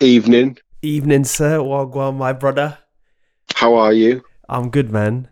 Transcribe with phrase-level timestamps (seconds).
[0.00, 0.58] Evening.
[0.82, 1.58] Evening, sir.
[1.58, 2.78] Wagwan, my brother.
[3.54, 4.22] How are you?
[4.48, 5.28] I'm good, man.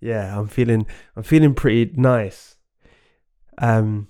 [0.00, 0.86] Yeah, I'm feeling.
[1.16, 2.56] I'm feeling pretty nice.
[3.58, 4.08] Um,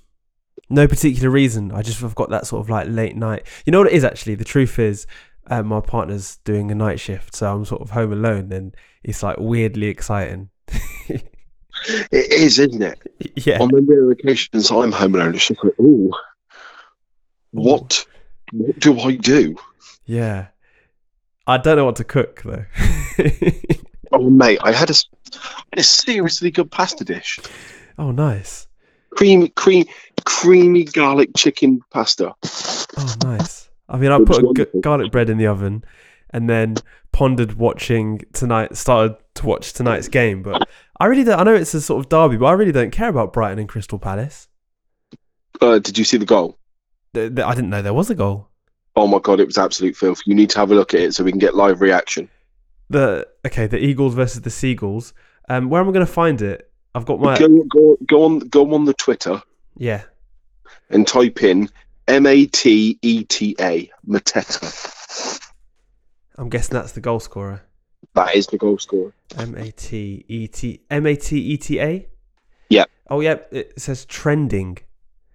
[0.69, 1.71] no particular reason.
[1.71, 3.47] I just have got that sort of like late night.
[3.65, 4.35] You know what it is actually.
[4.35, 5.07] The truth is,
[5.47, 8.75] uh, my partner's doing a night shift, so I'm sort of home alone, and
[9.05, 10.51] it's like weirdly exciting.
[11.87, 12.99] It is, isn't it?
[13.45, 13.59] yeah.
[13.61, 16.11] On the rare occasions I'm home alone, it's just like, ooh,
[17.51, 18.07] what?
[18.57, 19.57] What do I do?
[20.07, 20.47] Yeah.
[21.47, 22.65] I don't know what to cook though.
[24.13, 25.39] Oh, mate, I had a, s- I
[25.73, 27.41] had a seriously good pasta dish.
[27.99, 28.69] oh, nice.
[29.11, 29.87] Cream, cream,
[30.25, 32.33] creamy garlic chicken pasta.
[32.97, 33.69] Oh, nice.
[33.89, 35.85] I mean, I put a g- garlic bread in the oven,
[36.31, 36.77] and then
[37.11, 38.77] pondered watching tonight.
[38.77, 40.69] Started to watch tonight's game, but
[41.01, 41.41] I really don't.
[41.41, 43.69] I know it's a sort of derby, but I really don't care about Brighton and
[43.69, 44.47] Crystal Palace.
[45.61, 46.57] Uh, did you see the goal?
[47.15, 48.49] Th- th- I didn't know there was a goal.
[48.97, 50.21] Oh my god, it was absolute filth.
[50.27, 52.29] You need to have a look at it so we can get live reaction.
[52.91, 55.15] The okay, the Eagles versus the Seagulls.
[55.49, 56.71] Um, where am I going to find it?
[56.95, 59.43] I've got my Go, go, go on, go on the Twitter
[59.77, 60.03] yeah.
[60.91, 61.69] and type in
[62.07, 65.41] M A T E T A Mateta.
[66.37, 67.63] I'm guessing that's the goal scorer.
[68.15, 69.13] That is the goal scorer.
[69.37, 72.07] M A T E T M A T E T A.
[72.69, 72.91] Yep.
[73.11, 73.49] Oh, yep.
[73.53, 74.79] It says trending.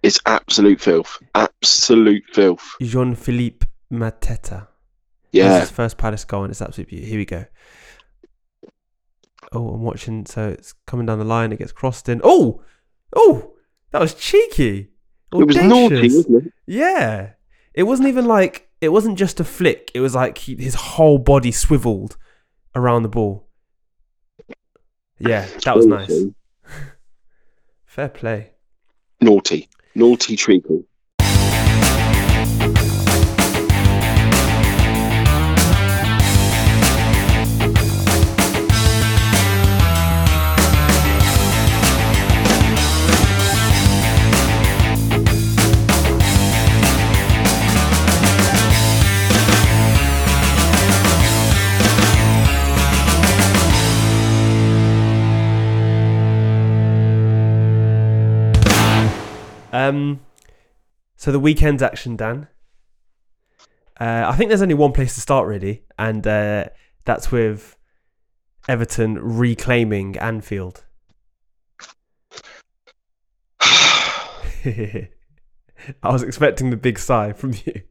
[0.02, 1.18] It's absolute filth.
[1.34, 2.76] Absolute filth.
[2.80, 4.68] Jean Philippe Mateta.
[5.32, 5.60] Yeah.
[5.60, 7.10] This is first Palace goal, and it's absolutely beautiful.
[7.10, 8.70] Here we go.
[9.52, 10.26] Oh, I'm watching.
[10.26, 11.52] So it's coming down the line.
[11.52, 12.20] It gets crossed in.
[12.24, 12.62] Oh,
[13.14, 13.52] oh,
[13.90, 14.90] that was cheeky.
[15.32, 16.52] It was naughty, wasn't it?
[16.66, 17.32] Yeah,
[17.74, 19.90] it wasn't even like it wasn't just a flick.
[19.94, 22.16] It was like he, his whole body swiveled
[22.74, 23.48] around the ball.
[25.18, 26.24] Yeah, that was nice.
[27.84, 28.52] Fair play.
[29.20, 29.68] Naughty.
[29.94, 30.84] Naughty treacle.
[59.90, 60.20] Um,
[61.16, 62.48] so the weekend's action, Dan.
[64.00, 66.66] Uh, I think there's only one place to start, really, and uh,
[67.04, 67.76] that's with
[68.68, 70.84] Everton reclaiming Anfield.
[73.60, 75.08] I
[76.04, 77.82] was expecting the big sigh from you.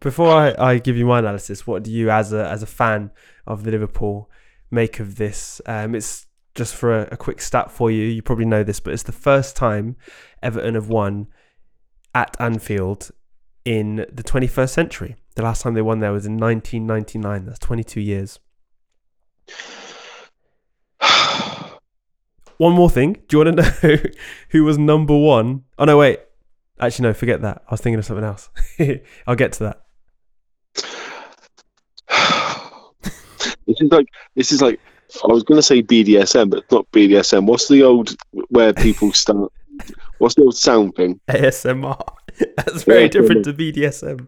[0.00, 3.10] Before I, I give you my analysis, what do you, as a as a fan
[3.46, 4.30] of the Liverpool,
[4.70, 5.60] make of this?
[5.66, 6.27] Um, it's
[6.58, 8.04] just for a, a quick stat for you.
[8.04, 9.96] You probably know this, but it's the first time
[10.42, 11.28] Everton have won
[12.14, 13.10] at Anfield
[13.64, 15.16] in the 21st century.
[15.36, 17.46] The last time they won there was in 1999.
[17.46, 18.40] That's 22 years.
[22.58, 23.12] One more thing.
[23.28, 23.96] Do you want to know
[24.50, 25.62] who was number one?
[25.78, 26.18] Oh no, wait.
[26.80, 27.14] Actually, no.
[27.14, 27.62] Forget that.
[27.68, 28.50] I was thinking of something else.
[29.28, 29.82] I'll get to that.
[33.66, 34.80] this is like this is like
[35.24, 37.46] I was going to say BDSM, but it's not BDSM.
[37.46, 38.14] What's the old
[38.48, 39.52] where people start?
[40.18, 41.20] What's the old sound thing?
[41.28, 42.00] ASMR.
[42.56, 44.26] That's very Yeah, different to BDSM.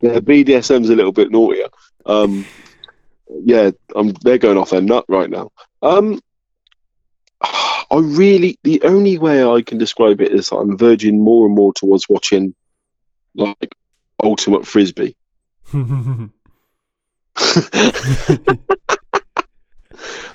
[0.00, 1.68] Yeah, BDSM's a little bit naughtier.
[2.06, 2.46] Um,
[3.44, 5.50] yeah, um, they're going off their nut right now.
[5.82, 6.20] Um,
[7.42, 11.74] I really, the only way I can describe it is I'm verging more and more
[11.74, 12.54] towards watching
[13.34, 13.74] like
[14.22, 15.14] Ultimate Frisbee.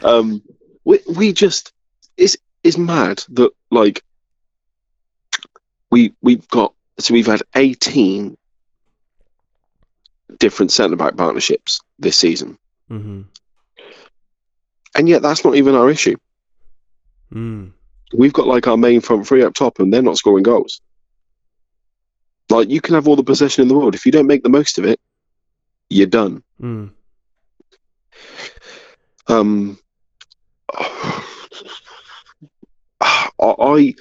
[0.04, 0.42] um,
[0.84, 1.74] we we just
[2.18, 4.04] it's it's mad that like
[5.92, 8.38] we we've got so we've had 18
[10.40, 13.24] different centre back partnerships this season, hmm
[14.98, 16.18] and yet that's not even our issue.
[17.34, 17.72] Mm.
[18.14, 20.82] We've got like our main front three up top, and they're not scoring goals.
[22.50, 24.50] Like you can have all the possession in the world if you don't make the
[24.50, 25.00] most of it,
[25.90, 26.44] you're done.
[26.62, 26.92] Mm.
[29.28, 29.78] Um,
[33.40, 33.96] I,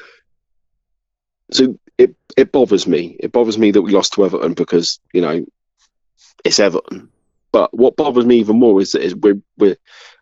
[1.50, 3.16] so it it bothers me.
[3.20, 5.44] It bothers me that we lost to Everton because you know
[6.44, 7.10] it's Everton.
[7.52, 9.76] But what bothers me even more is that we're we're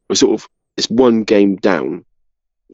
[0.08, 2.04] we're sort of it's one game down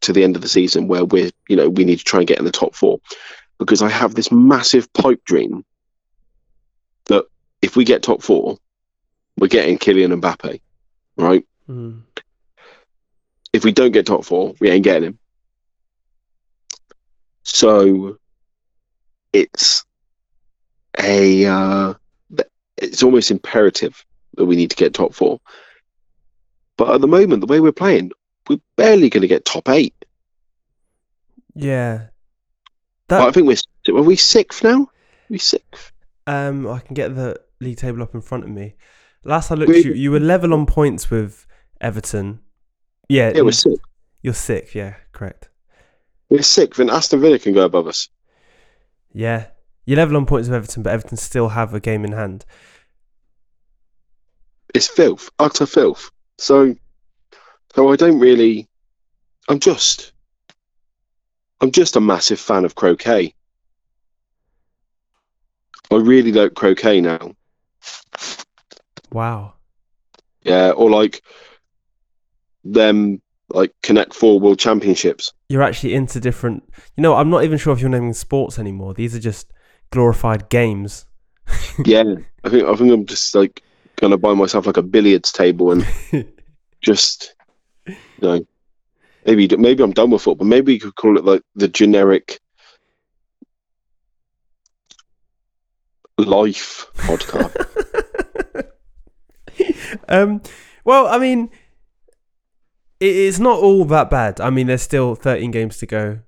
[0.02, 2.28] to the end of the season where we're you know we need to try and
[2.28, 3.00] get in the top four
[3.58, 5.64] because I have this massive pipe dream
[7.06, 7.26] that
[7.62, 8.58] if we get top four,
[9.36, 10.60] we're getting Kylian Mbappe,
[11.16, 11.46] right?
[11.68, 12.02] Mm.
[13.60, 15.18] If we don't get top four, we ain't getting him.
[17.42, 18.16] So
[19.34, 19.84] it's
[20.98, 21.94] a uh,
[22.78, 24.02] it's almost imperative
[24.38, 25.40] that we need to get top four.
[26.78, 28.12] But at the moment, the way we're playing,
[28.48, 29.94] we're barely going to get top eight.
[31.54, 32.06] Yeah.
[33.08, 34.88] But That I think we're are we sixth now?
[35.28, 35.92] we sixth?
[36.26, 38.74] um I can get the league table up in front of me.
[39.22, 41.46] Last I looked We- you you were level on points with
[41.82, 42.40] Everton.
[43.10, 43.82] Yeah, Yeah, we're sixth.
[44.22, 45.48] you're sick, yeah, correct.
[46.28, 48.08] We're sixth, and Aston Villa can go above us.
[49.12, 49.48] Yeah.
[49.84, 52.44] You're level on points with Everton, but Everton still have a game in hand.
[54.72, 56.12] It's filth, utter filth.
[56.38, 56.76] So,
[57.74, 58.68] so I don't really.
[59.48, 60.12] I'm just.
[61.60, 63.34] I'm just a massive fan of croquet.
[65.90, 67.34] I really like croquet now.
[69.10, 69.54] Wow.
[70.42, 71.22] Yeah, or like
[72.64, 75.32] them like Connect Four World Championships.
[75.48, 76.62] You're actually into different
[76.96, 78.94] you know, I'm not even sure if you're naming sports anymore.
[78.94, 79.52] These are just
[79.90, 81.06] glorified games.
[81.84, 82.04] yeah,
[82.44, 83.62] I think I think I'm just like
[83.96, 85.86] gonna buy myself like a billiards table and
[86.80, 87.34] just
[87.86, 88.46] you know
[89.26, 90.46] maybe maybe I'm done with football.
[90.46, 92.40] Maybe you could call it like the generic
[96.18, 97.56] life podcast.
[100.08, 100.42] um,
[100.84, 101.59] well, I mean, it,
[103.00, 104.40] it's not all that bad.
[104.40, 106.20] I mean, there's still 13 games to go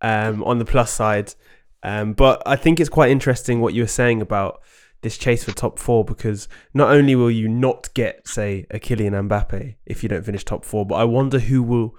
[0.00, 1.34] um, on the plus side.
[1.82, 4.60] Um, but I think it's quite interesting what you were saying about
[5.02, 9.28] this chase for top four because not only will you not get, say, a Kylian
[9.28, 11.94] Mbappe if you don't finish top four, but I wonder who will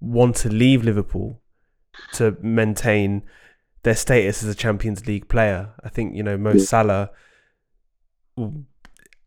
[0.00, 1.40] want to leave Liverpool
[2.12, 3.22] to maintain
[3.82, 5.70] their status as a Champions League player.
[5.82, 6.64] I think you know Mo Yeah.
[6.64, 7.10] Salah.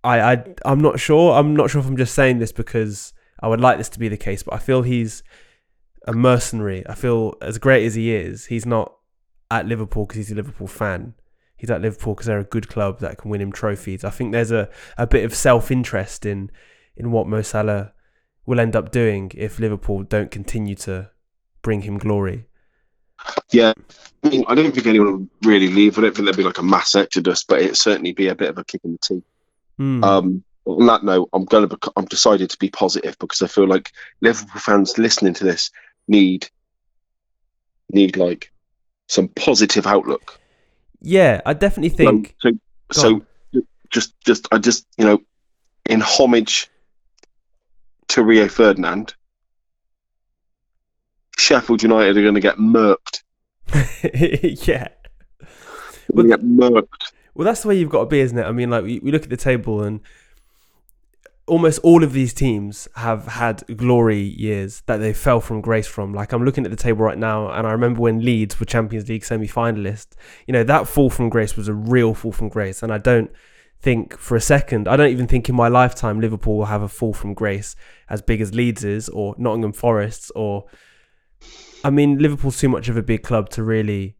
[0.03, 1.33] I I I'm not sure.
[1.33, 4.09] I'm not sure if I'm just saying this because I would like this to be
[4.09, 5.23] the case, but I feel he's
[6.07, 6.83] a mercenary.
[6.87, 8.93] I feel as great as he is, he's not
[9.51, 11.13] at Liverpool because he's a Liverpool fan.
[11.55, 14.03] He's at Liverpool because they're a good club that can win him trophies.
[14.03, 16.51] I think there's a, a bit of self interest in
[16.95, 17.93] in what Mo Salah
[18.45, 21.11] will end up doing if Liverpool don't continue to
[21.61, 22.45] bring him glory.
[23.51, 23.73] yeah,
[24.23, 25.97] I mean I don't think anyone would really leave.
[25.97, 28.49] I don't think there'd be like a mass exodus, but it'd certainly be a bit
[28.49, 29.23] of a kick in the teeth.
[29.77, 30.03] Hmm.
[30.03, 33.67] Um, on that note, I'm gonna bec- I'm decided to be positive because I feel
[33.67, 33.91] like
[34.21, 35.71] Liverpool fans listening to this
[36.07, 36.49] need
[37.91, 38.51] need like
[39.07, 40.39] some positive outlook.
[41.01, 42.35] yeah, I definitely um, think.
[42.41, 42.51] so
[42.91, 43.25] so
[43.89, 45.19] just just I just you know
[45.85, 46.69] in homage
[48.09, 49.13] to Rio Ferdinand,
[51.37, 53.23] Sheffield United are going to get murked.
[54.67, 54.87] yeah.
[56.13, 57.11] Going to get murked.
[57.33, 58.45] Well, that's the way you've got to be, isn't it?
[58.45, 59.99] I mean, like we, we look at the table and
[61.47, 66.13] almost all of these teams have had glory years that they fell from grace from.
[66.13, 69.07] Like I'm looking at the table right now, and I remember when Leeds were Champions
[69.09, 70.13] League semi-finalists.
[70.45, 73.31] You know, that fall from grace was a real fall from grace, and I don't
[73.79, 76.89] think for a second, I don't even think in my lifetime Liverpool will have a
[76.89, 77.75] fall from grace
[78.09, 80.65] as big as Leeds is, or Nottingham Forests, or
[81.83, 84.17] I mean, Liverpool's too much of a big club to really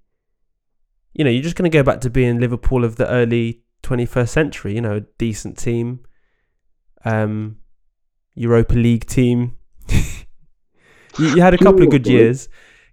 [1.18, 4.30] you know, you're just going to go back to being Liverpool of the early 21st
[4.30, 4.76] century.
[4.76, 6.02] You know, a decent team,
[7.06, 7.58] um,
[8.36, 9.58] Europa League team.
[9.90, 12.50] you, you had a couple of good years.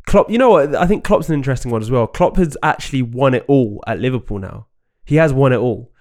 [0.06, 0.75] Klopp, you know what?
[0.75, 2.06] I think Klopp's an interesting one as well.
[2.06, 4.67] Klopp has actually won it all at Liverpool now.
[5.05, 5.93] He has won it all,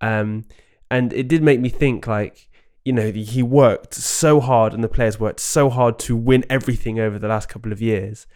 [0.00, 0.44] um,
[0.90, 2.46] and it did make me think like.
[2.82, 6.98] You know, he worked so hard, and the players worked so hard to win everything
[6.98, 8.26] over the last couple of years.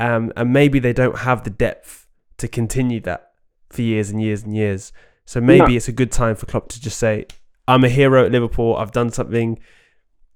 [0.00, 3.30] Um, and maybe they don't have the depth to continue that
[3.70, 4.92] for years and years and years.
[5.24, 5.76] So maybe No.
[5.76, 7.26] it's a good time for Klopp to just say,
[7.72, 8.76] "I'm a hero at Liverpool.
[8.76, 9.58] I've done something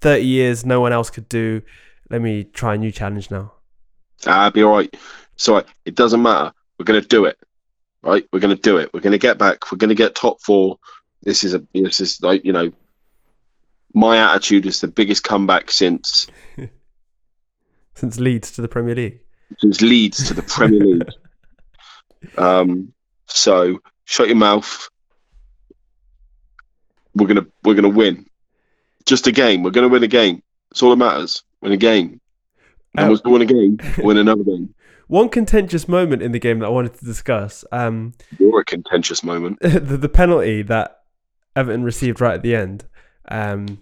[0.01, 1.63] 30 years no one else could do.
[2.11, 3.53] Let me try a new challenge now."
[4.27, 4.95] Ah, be all right.
[5.37, 6.53] So it doesn't matter.
[6.79, 7.39] We're going to do it.
[8.03, 8.27] Right?
[8.33, 8.91] We're going to do it.
[8.93, 9.71] We're going to get back.
[9.71, 10.79] We're going to get top four.
[11.23, 11.65] This is a.
[11.75, 12.73] This is like you know.
[13.95, 16.27] My attitude is the biggest comeback since
[17.95, 19.21] Since Leeds to the Premier League.
[19.59, 21.09] since Leeds to the Premier League.
[22.37, 22.93] Um,
[23.27, 24.89] so shut your mouth.
[27.17, 28.27] We're gonna we're gonna win.
[29.07, 29.63] Just a game.
[29.63, 30.43] We're gonna win a game.
[30.71, 31.43] It's all that matters.
[31.61, 32.21] Win a game.
[32.97, 33.79] And Uh, we're win a game.
[33.99, 34.75] Win another game.
[35.09, 37.65] One contentious moment in the game that I wanted to discuss.
[37.71, 39.59] Um, You're a contentious moment.
[39.61, 41.01] the, the penalty that
[41.55, 42.87] Everton received right at the end.
[43.29, 43.81] Um,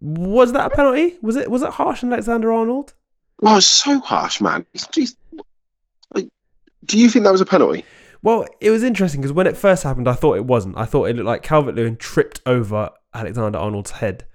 [0.00, 1.18] was that a penalty?
[1.22, 2.94] Was it was it harsh on Alexander Arnold?
[3.42, 4.66] Oh, it's so harsh, man.
[4.76, 5.14] Jeez.
[6.14, 6.28] Like,
[6.84, 7.84] do you think that was a penalty?
[8.22, 10.76] Well, it was interesting because when it first happened, I thought it wasn't.
[10.76, 14.26] I thought it looked like Calvert Lewin tripped over Alexander Arnold's head.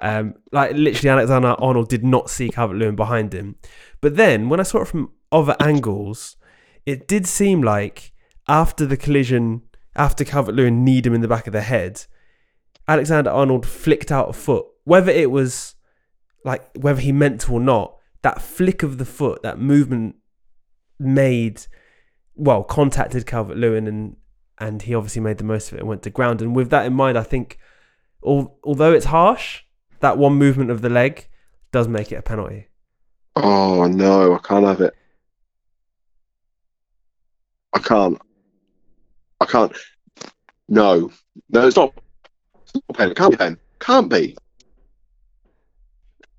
[0.00, 3.56] Um, like literally, Alexander Arnold did not see Calvert Lewin behind him.
[4.00, 6.36] But then when I saw it from other angles,
[6.86, 8.12] it did seem like
[8.48, 9.62] after the collision,
[9.94, 12.04] after Calvert Lewin kneed him in the back of the head,
[12.88, 14.66] Alexander Arnold flicked out a foot.
[14.84, 15.76] Whether it was
[16.44, 20.16] like whether he meant to or not, that flick of the foot, that movement
[20.98, 21.66] made
[22.40, 24.16] well, contacted Calvert Lewin and
[24.58, 26.42] and he obviously made the most of it and went to ground.
[26.42, 27.58] And with that in mind, I think
[28.26, 29.62] al- although it's harsh,
[30.00, 31.28] that one movement of the leg
[31.72, 32.68] does make it a penalty.
[33.36, 34.94] Oh no, I can't have it.
[37.72, 38.20] I can't.
[39.40, 39.72] I can't.
[40.68, 41.10] No,
[41.50, 41.94] no, it's not.
[42.62, 43.10] It's not pen.
[43.10, 43.58] It can't be pen.
[43.78, 44.36] Can't be.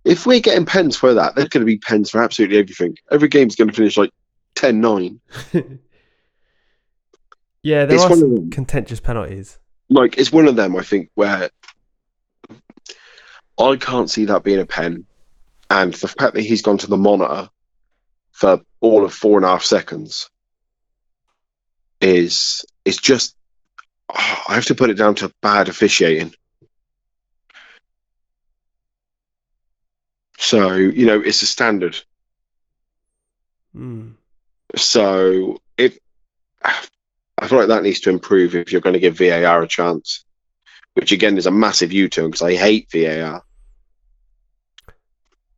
[0.04, 2.98] If we're getting pens for that, there's going to be pens for absolutely everything.
[3.12, 4.12] Every game's going to finish like
[4.56, 5.20] 10-9.
[7.64, 9.60] yeah, there It's are one of some contentious penalties.
[9.90, 11.50] Like it's one of them, I think, where
[13.60, 15.06] I can't see that being a pen,
[15.70, 17.50] and the fact that he's gone to the monitor
[18.32, 20.30] for all of four and a half seconds
[22.00, 23.36] is is just.
[24.10, 26.34] oh, I have to put it down to bad officiating.
[30.40, 32.02] So you know, it's a standard.
[33.76, 34.16] Mm.
[34.76, 36.00] So if
[37.42, 40.24] I feel like that needs to improve if you're going to give VAR a chance,
[40.94, 43.44] which again is a massive U-turn because I hate VAR.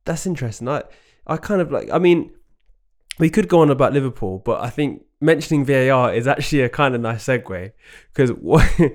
[0.06, 0.70] That's interesting.
[0.70, 0.84] I
[1.28, 1.90] I kind of like.
[1.92, 2.32] I mean,
[3.20, 6.96] we could go on about Liverpool, but I think mentioning VAR is actually a kind
[6.96, 7.72] of nice segue
[8.14, 8.32] because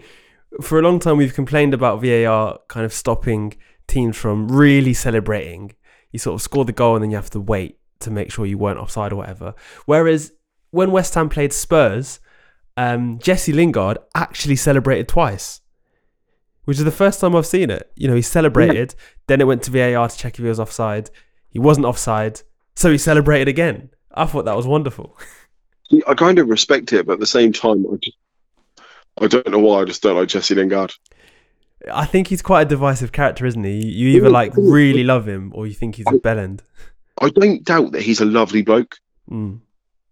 [0.62, 3.54] for a long time we've complained about VAR kind of stopping
[3.86, 5.72] teams from really celebrating.
[6.10, 8.46] You sort of score the goal and then you have to wait to make sure
[8.46, 9.54] you weren't offside or whatever.
[9.84, 10.32] Whereas
[10.70, 12.20] when West Ham played Spurs,
[12.78, 15.60] um, Jesse Lingard actually celebrated twice,
[16.64, 17.90] which is the first time I've seen it.
[17.96, 18.94] You know, he celebrated,
[19.26, 21.10] then it went to VAR to check if he was offside.
[21.50, 22.42] He wasn't offside,
[22.76, 23.90] so he celebrated again.
[24.14, 25.18] I thought that was wonderful.
[26.06, 28.16] I kind of respect it, but at the same time, I just
[29.20, 30.94] I don't know why I just don't like Jesse Lingard.
[31.92, 33.84] I think he's quite a divisive character, isn't he?
[33.86, 36.60] You either like really love him or you think he's a bellend.
[37.20, 38.98] I don't doubt that he's a lovely bloke.
[39.28, 39.60] Mm.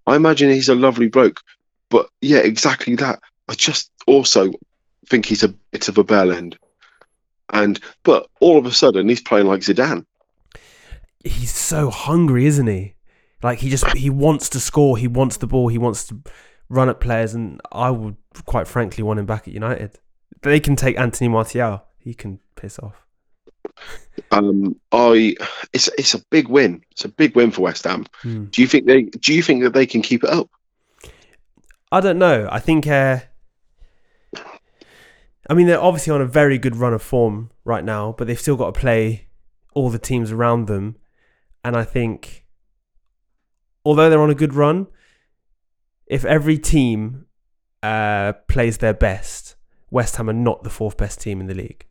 [0.08, 1.40] I imagine he's a lovely bloke,
[1.90, 3.20] but yeah, exactly that.
[3.48, 4.52] I just also
[5.08, 6.58] think he's a bit of a bell end.
[7.50, 10.04] And but all of a sudden he's playing like Zidane.
[11.24, 12.94] He's so hungry, isn't he?
[13.42, 14.96] Like he just he wants to score.
[14.96, 15.68] He wants the ball.
[15.68, 16.20] He wants to
[16.68, 19.98] run at players, and I would quite frankly want him back at United.
[20.42, 21.84] They can take Anthony Martial.
[21.98, 23.06] He can piss off.
[24.30, 25.36] Um, I
[25.72, 26.82] it's it's a big win.
[26.90, 28.06] It's a big win for West Ham.
[28.22, 28.46] Hmm.
[28.46, 30.48] Do you think they do you think that they can keep it up?
[31.92, 32.48] I don't know.
[32.50, 32.86] I think.
[32.86, 33.20] Uh,
[35.48, 38.40] I mean, they're obviously on a very good run of form right now, but they've
[38.40, 39.28] still got to play
[39.74, 40.96] all the teams around them,
[41.64, 42.46] and I think,
[43.84, 44.88] although they're on a good run,
[46.06, 47.26] if every team
[47.82, 49.54] uh, plays their best,
[49.90, 51.86] West Ham are not the fourth best team in the league.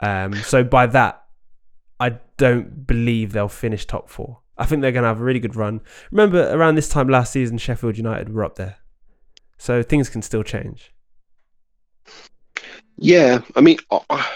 [0.00, 1.24] Um, so by that,
[1.98, 4.40] I don't believe they'll finish top four.
[4.58, 5.80] I think they're going to have a really good run.
[6.10, 8.76] Remember, around this time last season, Sheffield United were up there,
[9.56, 10.92] so things can still change.
[12.96, 14.28] Yeah, I mean, I,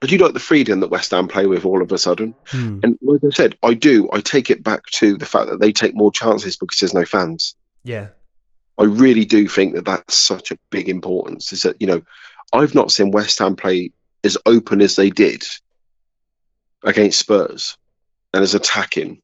[0.00, 2.34] I do like the freedom that West Ham play with all of a sudden.
[2.46, 2.78] Hmm.
[2.82, 4.08] And like I said, I do.
[4.12, 7.04] I take it back to the fact that they take more chances because there's no
[7.04, 7.56] fans.
[7.82, 8.08] Yeah,
[8.78, 11.52] I really do think that that's such a big importance.
[11.52, 12.02] Is that you know,
[12.52, 13.90] I've not seen West Ham play
[14.22, 15.42] as open as they did
[16.84, 17.76] against Spurs
[18.32, 19.22] and as attacking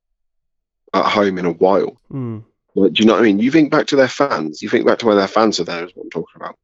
[0.95, 1.97] at home in a while.
[2.11, 2.39] Hmm.
[2.75, 3.39] Like, do you know what I mean?
[3.41, 4.63] You think back to their fans.
[4.63, 5.85] You think back to when their fans are there.
[5.85, 6.59] Is what I'm talking about.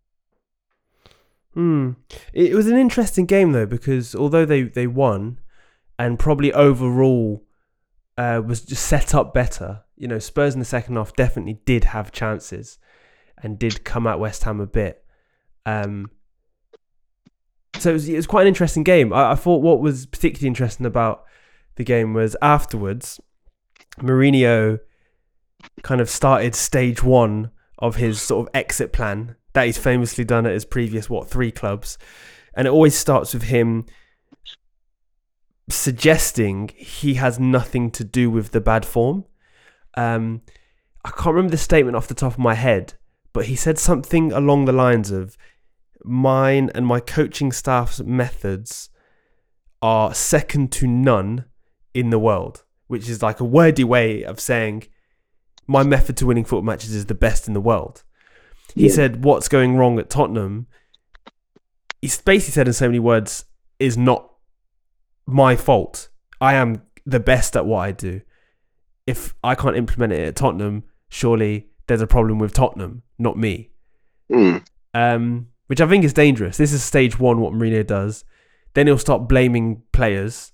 [1.54, 1.92] Hmm.
[2.32, 5.40] It was an interesting game though because although they they won,
[5.98, 7.44] and probably overall
[8.18, 9.82] uh, was just set up better.
[9.96, 12.78] You know, Spurs in the second half definitely did have chances,
[13.42, 15.02] and did come at West Ham a bit.
[15.64, 16.10] Um.
[17.78, 19.12] So it was, it was quite an interesting game.
[19.12, 21.24] I, I thought what was particularly interesting about
[21.74, 23.20] the game was afterwards,
[23.98, 24.78] Mourinho
[25.82, 30.46] kind of started stage one of his sort of exit plan that he's famously done
[30.46, 31.98] at his previous what three clubs,
[32.54, 33.86] and it always starts with him
[35.68, 39.24] suggesting he has nothing to do with the bad form.
[39.94, 40.42] Um,
[41.04, 42.94] I can't remember the statement off the top of my head,
[43.32, 45.36] but he said something along the lines of
[46.04, 48.90] mine and my coaching staff's methods
[49.82, 51.44] are second to none
[51.94, 54.84] in the world, which is like a wordy way of saying
[55.66, 58.02] my method to winning football matches is the best in the world.
[58.74, 58.92] He Yeah.
[58.92, 60.66] said, What's going wrong at Tottenham?
[62.00, 63.44] He basically said in so many words,
[63.78, 64.30] is not
[65.26, 66.08] my fault.
[66.40, 68.20] I am the best at what I do.
[69.06, 73.70] If I can't implement it at Tottenham, surely there's a problem with Tottenham, not me.
[74.30, 74.64] Mm.
[74.94, 76.56] Um, which I think is dangerous.
[76.56, 78.24] This is stage one, what Mourinho does.
[78.74, 80.52] Then he'll start blaming players,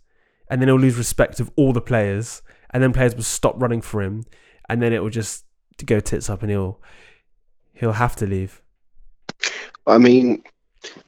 [0.53, 3.81] and then he'll lose respect of all the players, and then players will stop running
[3.81, 4.23] for him,
[4.69, 5.47] and then it will just
[5.87, 6.79] go tits up, and he'll
[7.73, 8.61] he'll have to leave.
[9.87, 10.45] I mean,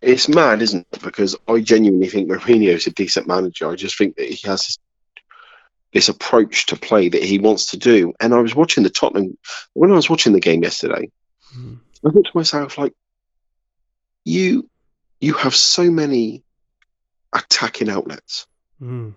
[0.00, 1.02] it's mad, isn't it?
[1.02, 3.70] Because I genuinely think Mourinho is a decent manager.
[3.70, 4.78] I just think that he has this,
[5.92, 8.14] this approach to play that he wants to do.
[8.20, 9.36] And I was watching the Tottenham
[9.74, 11.10] when I was watching the game yesterday.
[11.54, 11.80] Mm.
[12.06, 12.94] I thought to myself, like,
[14.24, 14.70] you
[15.20, 16.42] you have so many
[17.34, 18.46] attacking outlets,
[18.82, 19.14] Mm.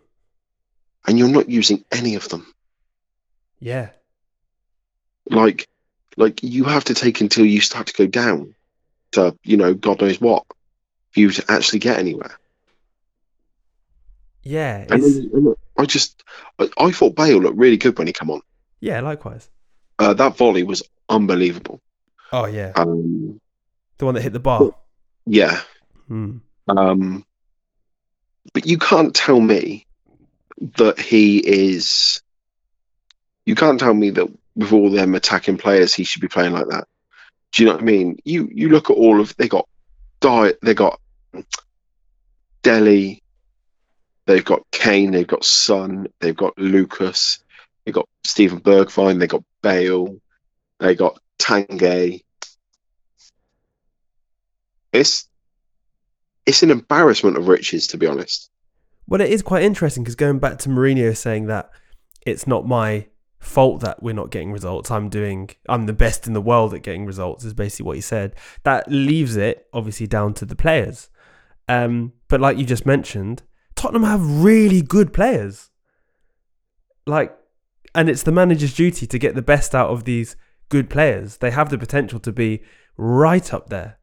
[1.07, 2.45] And you're not using any of them.
[3.59, 3.89] Yeah,
[5.29, 5.67] Like,
[6.15, 8.53] like you have to take until you start to go down
[9.13, 10.45] to you know God knows what
[11.11, 12.37] for you to actually get anywhere.
[14.43, 16.23] yeah, And then- and I just
[16.59, 18.41] I, I thought Bale looked really good when he came on.
[18.79, 19.01] yeah.
[19.01, 19.49] Likewise.
[19.99, 21.81] Uh, that volley was unbelievable.
[22.31, 23.41] Oh yeah, Um,
[23.97, 24.75] the one that hit the bar.
[25.25, 25.61] yeah.
[26.09, 26.41] Mm.
[26.67, 27.25] Um,
[28.53, 29.86] but you can't tell me
[30.77, 32.21] that he is.
[33.45, 36.67] You can't tell me that with all them attacking players, he should be playing like
[36.67, 36.87] that.
[37.51, 38.17] Do you know what I mean?
[38.25, 39.67] You you look at all of they got
[40.19, 40.99] diet, they got
[42.61, 43.21] Dele,
[44.25, 47.39] they've got Kane, they've got Son, they've got Lucas,
[47.85, 50.17] they've got Steven Bergwijn, they got Bale,
[50.79, 52.23] they got Tanguy.
[54.91, 55.27] It's
[56.45, 58.49] it's an embarrassment of riches, to be honest.
[59.07, 61.69] Well, it is quite interesting because going back to Mourinho saying that
[62.25, 63.07] it's not my
[63.39, 64.91] fault that we're not getting results.
[64.91, 68.01] I'm doing, I'm the best in the world at getting results, is basically what he
[68.01, 68.35] said.
[68.63, 71.09] That leaves it obviously down to the players.
[71.69, 73.43] Um, but like you just mentioned,
[73.75, 75.69] Tottenham have really good players.
[77.05, 77.37] Like,
[77.95, 80.35] and it's the manager's duty to get the best out of these
[80.69, 81.37] good players.
[81.37, 82.63] They have the potential to be
[82.97, 83.99] right up there,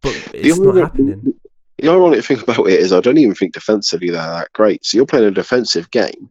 [0.00, 1.34] but it's not ironic- happening.
[1.78, 4.84] The ironic thing about it is, I don't even think defensively they're that great.
[4.84, 6.28] So you're playing a defensive game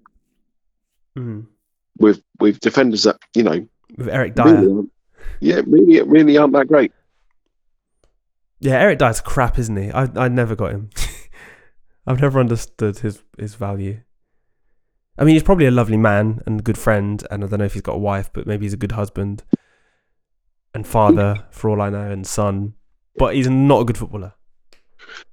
[1.17, 1.47] Mm.
[1.97, 3.67] with with defenders that you know
[3.97, 4.45] With Eric Dier.
[4.45, 4.87] really
[5.39, 6.91] yeah, really, really aren't that great.
[8.59, 9.91] Yeah, Eric Dier's crap, isn't he?
[9.91, 10.89] I I never got him.
[12.07, 14.01] I've never understood his his value.
[15.17, 17.65] I mean, he's probably a lovely man and a good friend, and I don't know
[17.65, 19.43] if he's got a wife, but maybe he's a good husband
[20.75, 22.75] and father, for all I know, and son.
[23.17, 24.33] But he's not a good footballer.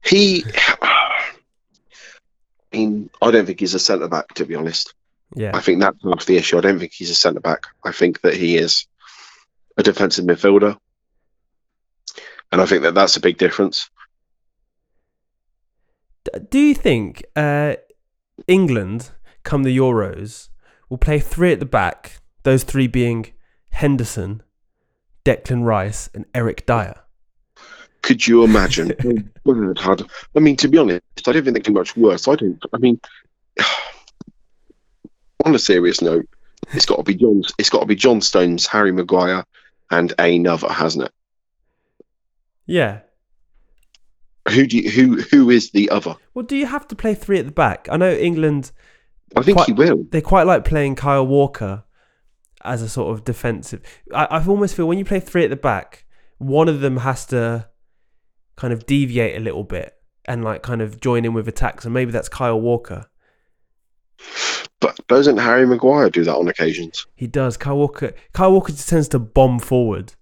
[0.04, 0.44] He,
[0.82, 1.32] I
[2.72, 4.94] mean, I don't think he's a centre back to be honest.
[5.34, 6.58] Yeah, I think that's half the issue.
[6.58, 7.66] I don't think he's a centre back.
[7.84, 8.86] I think that he is
[9.76, 10.76] a defensive midfielder,
[12.52, 13.90] and I think that that's a big difference.
[16.48, 17.74] Do you think uh,
[18.46, 19.10] England,
[19.42, 20.48] come the Euros,
[20.88, 22.20] will play three at the back?
[22.44, 23.32] Those three being
[23.70, 24.42] Henderson,
[25.24, 27.03] Declan Rice, and Eric Dier.
[28.04, 28.92] Could you imagine?
[29.46, 32.28] I mean, to be honest, I don't think they can much worse.
[32.28, 32.62] I don't.
[32.74, 33.00] I mean,
[35.44, 36.28] on a serious note,
[36.74, 37.42] it's got to be John.
[37.58, 39.44] It's got to be John Stones, Harry Maguire,
[39.90, 41.12] and another, hasn't it?
[42.66, 43.00] Yeah.
[44.50, 46.14] Who do you, who who is the other?
[46.34, 47.88] Well, do you have to play three at the back?
[47.90, 48.70] I know England
[49.34, 50.04] I think Quite- he will.
[50.10, 51.84] they quite like playing Kyle Walker
[52.62, 53.80] as a sort of defensive.
[54.12, 56.04] I, I almost feel when you play three at the back,
[56.36, 57.68] one of them has to
[58.56, 61.94] kind of deviate a little bit and like kind of join in with attacks, and
[61.94, 63.06] maybe that's Kyle Walker.
[64.80, 67.06] But doesn't Harry Maguire do that on occasions?
[67.14, 67.56] He does.
[67.56, 68.12] Kyle Walker.
[68.32, 70.12] Kyle Walker just tends to bomb forward.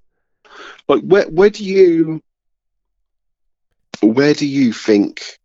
[0.89, 2.23] Like where where do you
[4.03, 5.39] where do you think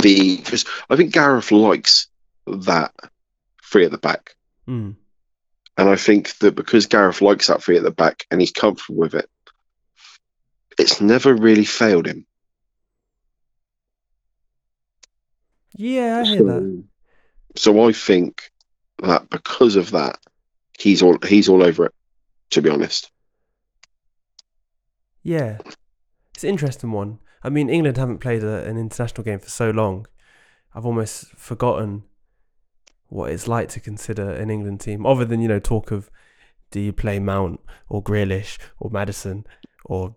[0.00, 2.08] the because I think Gareth likes
[2.46, 2.92] that
[3.72, 4.36] free at the back.
[4.68, 4.96] Mm.
[5.78, 9.00] And I think that because Gareth likes that free at the back and he's comfortable
[9.00, 9.28] with it,
[10.82, 12.26] it's never really failed him.
[15.76, 16.84] Yeah, I hear so, that.
[17.56, 18.50] so I think
[19.02, 20.18] that because of that,
[20.78, 21.94] he's all he's all over it.
[22.50, 23.10] To be honest,
[25.22, 25.58] Yeah,
[26.34, 27.20] it's an interesting one.
[27.42, 30.06] I mean, England haven't played a, an international game for so long.
[30.74, 32.04] I've almost forgotten
[33.08, 36.10] what it's like to consider an England team, other than you know talk of
[36.70, 39.46] do you play Mount or Grealish or Maddison
[39.84, 40.16] or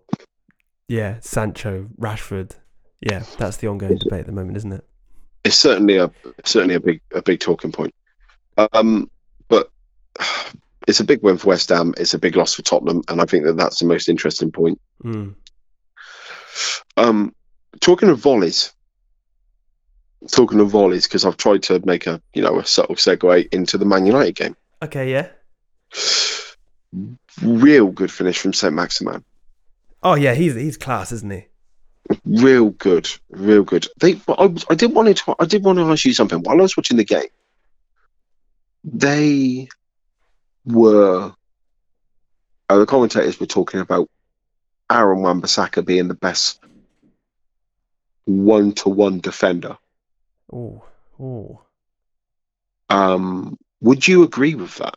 [0.88, 2.52] yeah Sancho, Rashford.
[3.00, 4.84] Yeah, that's the ongoing debate at the moment, isn't it?
[5.46, 6.10] it's certainly a
[6.44, 7.94] certainly a big a big talking point.
[8.72, 9.10] Um,
[9.48, 9.70] but
[10.88, 11.94] it's a big win for West Ham.
[11.96, 14.80] It's a big loss for Tottenham, and I think that that's the most interesting point.
[15.04, 15.34] Mm.
[16.96, 17.34] Um,
[17.80, 18.72] talking of volleys,
[20.30, 23.78] talking of volleys, because I've tried to make a you know a subtle segue into
[23.78, 24.56] the Man United game.
[24.82, 25.28] Okay, yeah.
[27.42, 29.24] real good finish from Saint Maximin.
[30.02, 31.46] Oh yeah, he's he's class, isn't he?
[32.24, 33.86] Real good, real good.
[33.98, 36.58] They, but I, I did want to, I did want to ask you something while
[36.58, 37.28] I was watching the game.
[38.84, 39.68] They
[40.64, 41.32] were,
[42.68, 44.08] uh, the commentators were talking about
[44.90, 46.60] Aaron Wan-Bissaka being the best
[48.26, 49.76] one-to-one defender.
[50.52, 50.84] Oh,
[51.18, 51.62] oh.
[52.88, 54.96] Um, would you agree with that?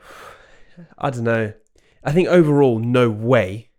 [0.98, 1.52] I don't know.
[2.04, 3.70] I think overall, no way.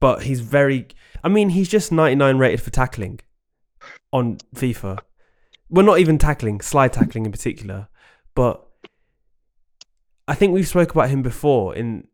[0.00, 0.88] But he's very.
[1.24, 3.20] I mean, he's just 99 rated for tackling
[4.12, 4.98] on FIFA.
[5.70, 7.88] Well, not even tackling, slide tackling in particular.
[8.34, 8.66] But
[10.28, 11.74] I think we've spoke about him before.
[11.74, 12.08] In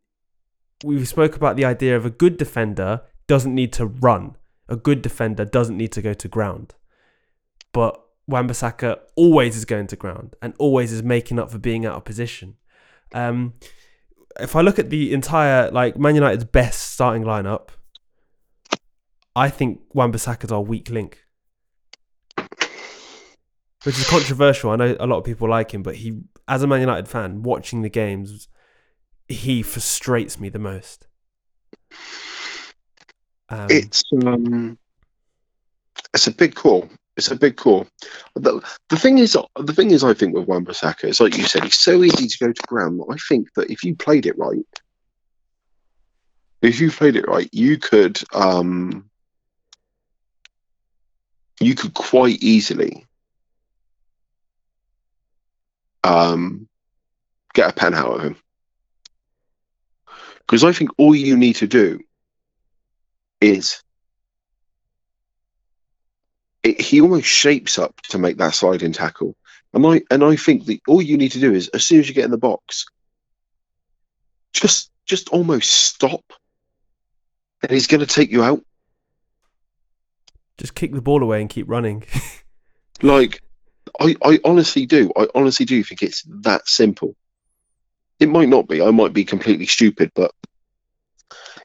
[0.84, 4.36] we've spoke about the idea of a good defender doesn't need to run.
[4.68, 6.74] A good defender doesn't need to go to ground.
[7.72, 11.96] But Wan-Bissaka always is going to ground and always is making up for being out
[11.96, 12.56] of position.
[13.14, 13.54] Um,
[14.38, 17.68] if I look at the entire like Man United's best starting lineup,
[19.34, 21.18] I think Wan-Bissaka's our weak link,
[23.84, 24.70] which is controversial.
[24.70, 27.42] I know a lot of people like him, but he, as a Man United fan,
[27.42, 28.48] watching the games,
[29.28, 31.06] he frustrates me the most.
[33.50, 34.78] Um, it's um,
[36.14, 36.88] it's a big call.
[37.18, 37.88] It's a big call.
[38.36, 41.64] The, the thing is, the thing is, I think with Wan-Bissaka, it's like you said,
[41.64, 43.02] he's so easy to go to ground.
[43.10, 44.64] I think that if you played it right,
[46.62, 49.10] if you played it right, you could um,
[51.58, 53.04] you could quite easily
[56.04, 56.68] um,
[57.52, 58.36] get a pen out of him.
[60.38, 61.98] Because I think all you need to do
[63.40, 63.82] is
[66.62, 69.36] it, he almost shapes up to make that sliding tackle.
[69.72, 72.08] And I and I think that all you need to do is as soon as
[72.08, 72.86] you get in the box,
[74.52, 76.24] just just almost stop,
[77.62, 78.64] and he's going to take you out.
[80.56, 82.04] Just kick the ball away and keep running.
[83.02, 83.42] like,
[84.00, 85.12] I I honestly do.
[85.16, 87.14] I honestly do think it's that simple.
[88.18, 88.82] It might not be.
[88.82, 90.32] I might be completely stupid, but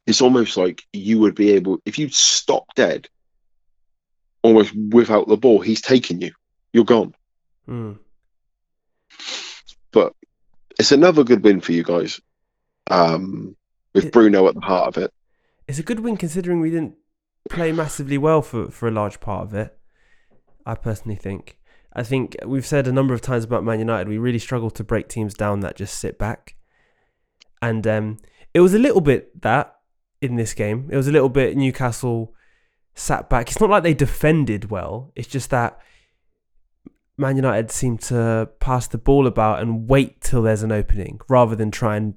[0.05, 3.07] it's almost like you would be able if you stop dead
[4.43, 6.31] almost without the ball, he's taken you.
[6.73, 7.15] You're gone.
[7.67, 7.97] Mm.
[9.91, 10.13] But
[10.79, 12.19] it's another good win for you guys.
[12.89, 13.55] Um,
[13.93, 15.13] with it, Bruno at the heart of it.
[15.67, 16.95] It's a good win considering we didn't
[17.49, 19.77] play massively well for, for a large part of it.
[20.65, 21.57] I personally think.
[21.93, 24.83] I think we've said a number of times about Man United, we really struggle to
[24.83, 26.55] break teams down that just sit back.
[27.61, 28.17] And um,
[28.53, 29.75] it was a little bit that
[30.21, 30.89] in this game.
[30.91, 32.33] It was a little bit Newcastle
[32.95, 33.49] sat back.
[33.49, 35.11] It's not like they defended well.
[35.15, 35.79] It's just that
[37.17, 41.55] Man United seem to pass the ball about and wait till there's an opening rather
[41.55, 42.15] than try and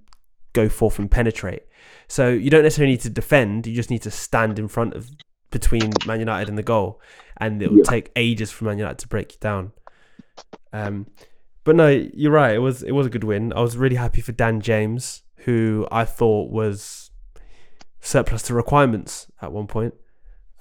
[0.52, 1.62] go forth and penetrate.
[2.08, 3.66] So you don't necessarily need to defend.
[3.66, 5.10] You just need to stand in front of
[5.50, 7.00] between Man United and the goal,
[7.36, 7.84] and it will yeah.
[7.84, 9.72] take ages for Man United to break you down.
[10.72, 11.06] Um,
[11.64, 12.54] but no, you're right.
[12.54, 13.52] It was it was a good win.
[13.52, 17.10] I was really happy for Dan James, who I thought was
[18.00, 19.94] surplus to requirements at one point.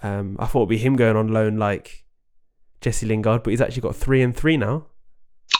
[0.04, 2.06] Um, I thought it'd be him going on loan like
[2.82, 4.86] Jesse Lingard, but he's actually got three and three now.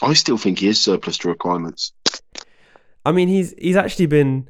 [0.02, 1.92] I still think he is surplus to requirements.
[3.04, 4.48] I mean, he's he's actually been.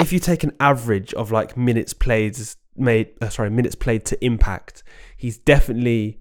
[0.00, 2.38] If you take an average of like minutes played
[2.76, 4.82] made, uh, sorry, minutes played to impact,
[5.16, 6.20] he's definitely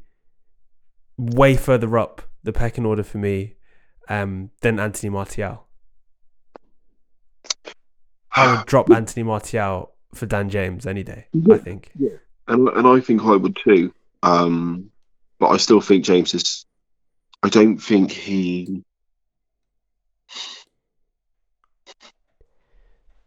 [1.17, 3.55] way further up the pecking order for me
[4.09, 5.67] um, than Anthony Martial.
[8.35, 11.27] I would drop Anthony Martial for Dan James any day.
[11.51, 11.91] I think.
[11.97, 13.93] Yeah and and I think I would too.
[14.23, 14.89] Um,
[15.39, 16.65] but I still think James is.
[17.43, 18.83] I don't think he.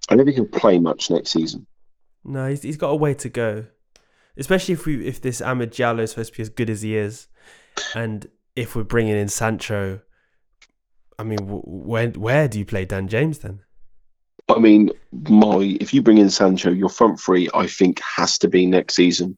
[0.09, 1.67] I don't think he'll play much next season.
[2.25, 3.67] No, he's he's got a way to go,
[4.37, 6.97] especially if we if this Amad Diallo is supposed to be as good as he
[6.97, 7.29] is,
[7.95, 10.01] and if we're bringing in Sancho.
[11.19, 13.61] I mean, where where do you play Dan James then?
[14.57, 14.91] I mean,
[15.29, 18.95] my if you bring in Sancho, your front three, I think, has to be next
[18.95, 19.37] season: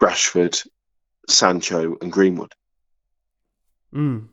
[0.00, 0.66] Rashford,
[1.28, 2.52] Sancho, and Greenwood.
[3.94, 4.28] Mm.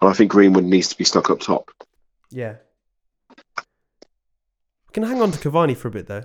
[0.00, 1.70] And I think Greenwood needs to be stuck up top.
[2.30, 2.56] Yeah.
[3.56, 6.24] We can hang on to Cavani for a bit though.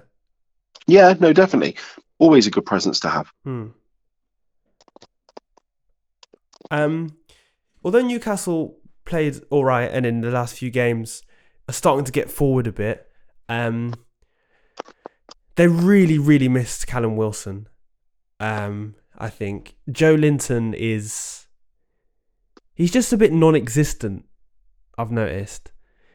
[0.88, 1.76] Yeah, no, definitely.
[2.18, 3.32] Always a good presence to have.
[3.44, 3.68] Hmm.
[6.72, 7.18] Um,
[7.84, 11.24] although Newcastle played all right, and in the last few games
[11.70, 13.08] are starting to get forward a bit.
[13.48, 13.94] Um,
[15.56, 17.68] they really, really missed Callum Wilson.
[18.40, 21.46] Um, I think Joelinton is
[22.74, 24.26] he's just a bit non-existent.
[24.98, 25.72] I've noticed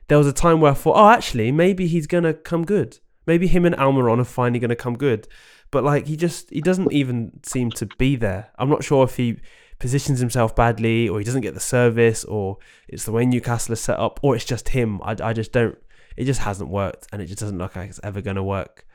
[0.08, 2.98] there was a time where I thought, oh, actually, maybe he's gonna come good.
[3.26, 5.28] Maybe him and Almiron are finally gonna come good.
[5.70, 8.50] But like, he just he doesn't even seem to be there.
[8.58, 9.38] I'm not sure if he
[9.78, 12.58] positions himself badly, or he doesn't get the service, or
[12.88, 15.00] it's the way Newcastle is set up, or it's just him.
[15.02, 15.76] I, I just don't.
[16.16, 18.86] It just hasn't worked, and it just doesn't look like it's ever gonna work.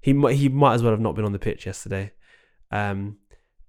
[0.00, 2.12] He might he might as well have not been on the pitch yesterday.
[2.70, 3.18] Um,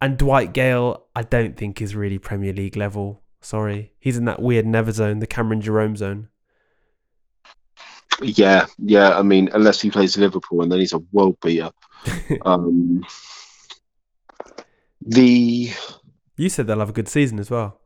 [0.02, 3.22] and Dwight Gayle, I don't think is really Premier League level.
[3.42, 6.30] Sorry, he's in that weird never zone, the Cameron Jerome zone.
[8.22, 9.18] Yeah, yeah.
[9.18, 11.72] I mean, unless he plays Liverpool, and then he's a world beater.
[12.42, 13.04] um,
[15.02, 15.72] the
[16.38, 17.80] You said they'll have a good season as well.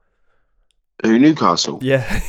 [1.04, 1.80] who Newcastle?
[1.82, 2.22] Yeah,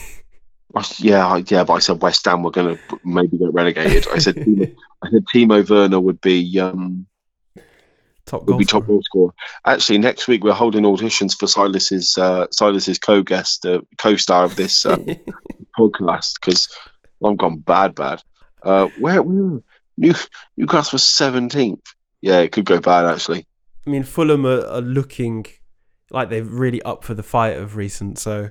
[0.99, 4.07] Yeah, I- yeah, but I said West Ham were going to maybe get relegated.
[4.13, 7.07] I said Timo, I said Timo Werner would be um
[8.27, 9.33] top would be top goal scorer.
[9.65, 14.87] Actually, next week we're holding auditions for Silas's uh, Silas's co-guest, uh, co-star of this
[14.87, 14.97] uh,
[15.79, 16.69] podcast because
[17.25, 18.23] I've gone bad, bad.
[18.63, 19.61] Uh, where, where
[19.97, 20.15] New,
[20.57, 21.83] Newcastle was seventeenth.
[22.21, 23.47] Yeah, it could go bad actually.
[23.87, 25.47] I mean, Fulham are, are looking
[26.11, 28.19] like they're really up for the fight of recent.
[28.19, 28.51] So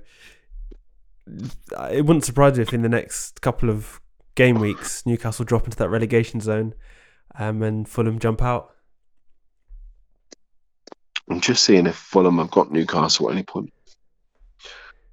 [1.91, 4.01] it wouldn't surprise me if in the next couple of
[4.35, 6.73] game weeks Newcastle drop into that relegation zone,
[7.37, 8.71] um, and Fulham jump out.
[11.29, 13.71] I'm just seeing if Fulham have got Newcastle at any point.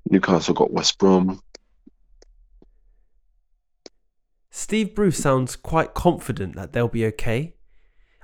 [0.09, 1.43] Newcastle got West Brom.
[4.51, 7.55] Steve Bruce sounds quite confident that they'll be okay.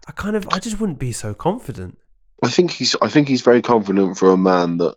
[0.08, 1.98] I kind of, I just wouldn't be so confident.
[2.42, 4.96] I think he's I think he's very confident for a man that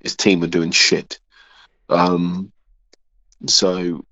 [0.00, 1.20] his team are doing shit.
[1.88, 2.50] Um,
[3.46, 4.06] so,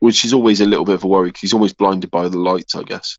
[0.00, 2.38] which is always a little bit of a worry 'cause he's always blinded by the
[2.38, 3.18] lights, I guess.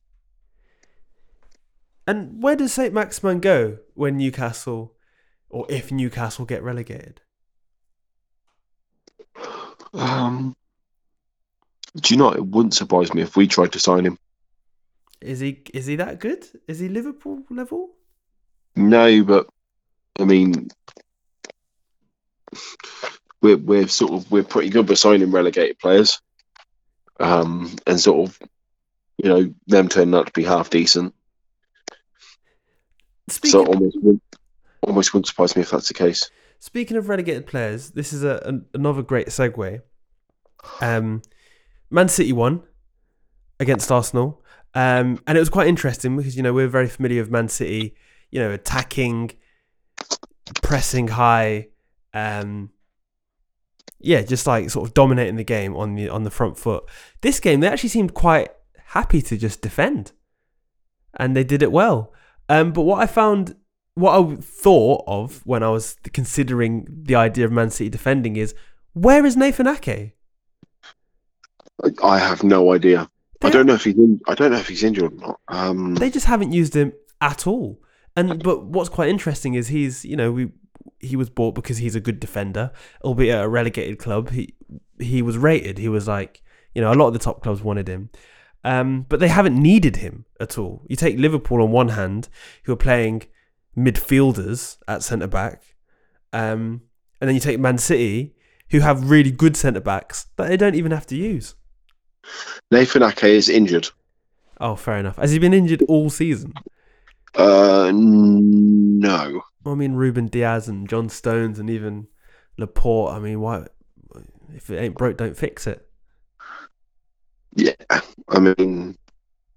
[2.05, 4.95] And where does Saint Maximin go when Newcastle,
[5.49, 7.21] or if Newcastle get relegated?
[9.93, 10.55] Um,
[11.95, 12.31] do you know?
[12.31, 14.17] It wouldn't surprise me if we tried to sign him.
[15.21, 16.45] Is he is he that good?
[16.67, 17.95] Is he Liverpool level?
[18.79, 19.49] No, but
[20.19, 20.69] I mean,
[23.41, 26.21] we're we're sort of we're pretty good with signing relegated players,
[27.19, 28.39] um, and sort of,
[29.17, 31.13] you know, them turning out to be half decent.
[33.27, 33.97] Speaking So almost
[34.81, 36.31] almost wouldn't surprise me if that's the case.
[36.59, 39.81] Speaking of relegated players, this is a, an, another great segue.
[40.79, 41.21] Um,
[41.89, 42.63] Man City won
[43.59, 44.41] against Arsenal,
[44.73, 47.93] um, and it was quite interesting because you know we're very familiar with Man City,
[48.31, 49.31] you know, attacking,
[50.61, 51.67] pressing high,
[52.13, 52.71] um,
[53.99, 56.83] yeah, just like sort of dominating the game on the on the front foot.
[57.21, 58.49] This game, they actually seemed quite
[58.87, 60.13] happy to just defend,
[61.17, 62.13] and they did it well.
[62.47, 63.55] Um, but what I found
[63.95, 68.55] what I thought of when I was considering the idea of Man City defending is
[68.93, 70.13] where is Nathan Ake?
[71.83, 73.09] I, I have no idea.
[73.41, 75.39] I don't know if he's in, I don't know if he's injured or not.
[75.47, 77.81] Um, They just haven't used him at all.
[78.19, 80.51] And but what's quite interesting is he's you know we
[80.99, 82.71] he was bought because he's a good defender,
[83.03, 84.31] albeit at a relegated club.
[84.31, 84.53] He
[84.99, 85.77] he was rated.
[85.77, 86.41] He was like
[86.73, 88.09] you know a lot of the top clubs wanted him.
[88.63, 90.83] Um, but they haven't needed him at all.
[90.89, 92.27] You take Liverpool on one hand,
[92.63, 93.23] who are playing
[93.77, 95.63] midfielders at centre back,
[96.33, 96.81] um,
[97.21, 98.35] and then you take Man City,
[98.71, 101.55] who have really good centre backs that they don't even have to use.
[102.69, 103.89] Nathan Ake is injured.
[104.59, 105.15] Oh, fair enough.
[105.15, 106.53] Has he been injured all season?
[107.35, 109.41] Uh, no.
[109.65, 112.07] I mean, Ruben Dias and John Stones and even
[112.57, 113.13] Laporte.
[113.13, 113.65] I mean, why?
[114.55, 115.87] If it ain't broke, don't fix it.
[117.55, 117.73] Yeah,
[118.27, 118.97] I mean,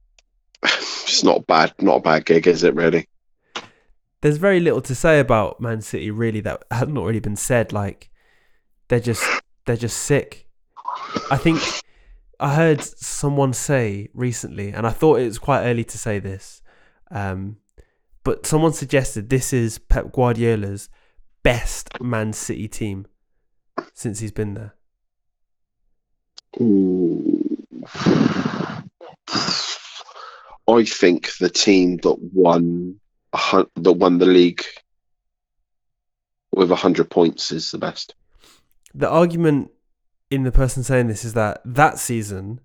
[0.63, 1.73] it's not bad.
[1.81, 2.75] Not a bad gig, is it?
[2.75, 3.09] Really?
[4.21, 7.73] There's very little to say about Man City really that has not already been said.
[7.73, 8.11] Like
[8.89, 9.25] they're just
[9.67, 10.49] they're just sick.
[11.31, 11.61] I think
[12.39, 16.63] I heard someone say recently, and I thought it was quite early to say this,
[17.11, 17.57] um,
[18.25, 20.89] but someone suggested this is Pep Guardiola's
[21.43, 23.07] best Man City team
[23.95, 24.75] since he's been there.
[30.69, 33.01] I think the team that won
[33.33, 34.63] that won the league
[36.53, 38.15] with hundred points is the best.
[38.95, 39.71] the argument
[40.31, 42.61] in the person saying this is that that season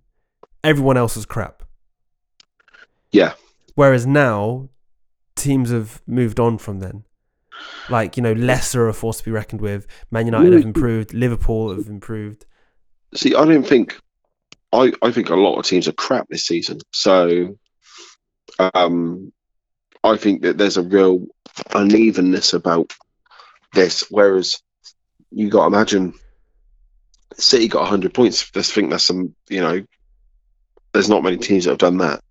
[0.63, 1.63] everyone else was crap.
[3.11, 3.33] Yeah.
[3.75, 4.69] Whereas now
[5.37, 7.03] teams have moved on from then.
[7.89, 9.87] Like, you know, Leicester are a force to be reckoned with.
[10.11, 11.13] Man United have improved.
[11.13, 12.45] Liverpool have improved.
[13.15, 13.99] See, I don't think
[14.73, 16.79] I, I think a lot of teams are crap this season.
[16.91, 17.57] So
[18.73, 19.31] um
[20.03, 21.25] I think that there's a real
[21.73, 22.93] unevenness about
[23.73, 24.05] this.
[24.09, 24.61] Whereas
[25.31, 26.13] you got to imagine
[27.35, 28.49] City got 100 points.
[28.55, 29.83] I think that's some, you know,
[30.93, 32.21] there's not many teams that have done that.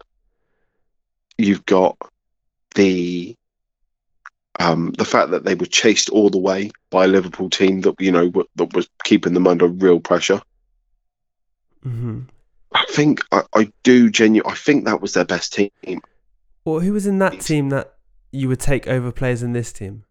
[1.39, 1.97] You've got
[2.77, 3.35] the
[4.59, 7.95] um, the fact that they were chased all the way by a Liverpool team that
[8.01, 10.41] you know w- that was keeping them under real pressure.
[11.83, 12.21] hmm
[12.73, 14.53] I think I, I do genuinely.
[14.53, 15.71] I think that was their best team.
[16.65, 17.95] Well, who was in that team that
[18.33, 20.05] you would take over players in this team?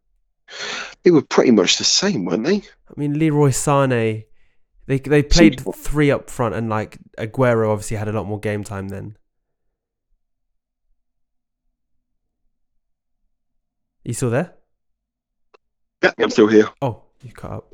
[1.03, 2.57] They were pretty much the same, weren't they?
[2.57, 4.23] I mean, Leroy Sane.
[4.87, 8.63] They they played three up front, and like Aguero obviously had a lot more game
[8.63, 9.17] time then.
[14.05, 14.53] You still there?
[16.03, 16.69] Yeah, I'm still here.
[16.79, 17.73] Oh, you cut up.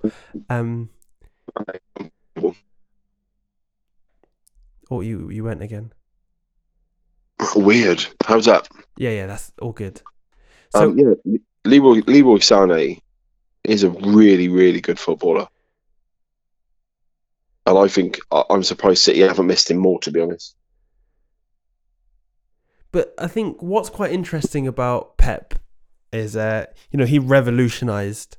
[0.50, 0.89] Um,
[4.89, 5.91] oh, you you went again.
[7.56, 8.06] Weird.
[8.26, 8.70] How's that?
[8.98, 10.02] Yeah, yeah, that's all good.
[10.70, 13.02] So um, yeah, Leroy Leroy Sané
[13.65, 15.48] is a really really good footballer,
[17.65, 20.00] and I think I'm surprised City haven't missed him more.
[20.00, 20.56] To be honest,
[22.94, 25.56] But I think what's quite interesting about Pep
[26.12, 28.38] is, uh, you know, he revolutionized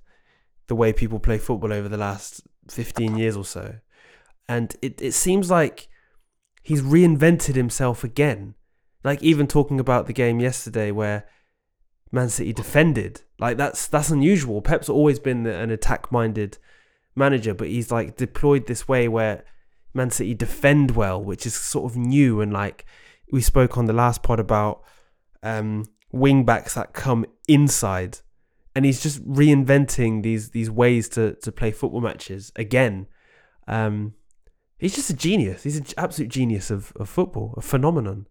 [0.67, 3.77] the way people play football over the last 15 years or so.
[4.49, 5.89] And it, it seems like
[6.63, 8.55] he's reinvented himself again.
[9.05, 11.27] Like even talking about the game yesterday where
[12.13, 14.63] Man City defended, like that's that's unusual.
[14.63, 16.59] Pep's always been an attack-minded
[17.17, 19.45] manager, but he's like deployed this way where
[19.95, 22.85] Man City defend well, which is sort of new and like
[23.33, 24.83] we spoke on the last pod about
[25.43, 28.19] um, wing backs that come inside,
[28.75, 33.07] and he's just reinventing these these ways to to play football matches again.
[33.67, 34.15] Um,
[34.79, 35.63] he's just a genius.
[35.63, 38.27] He's an absolute genius of, of football, a phenomenon.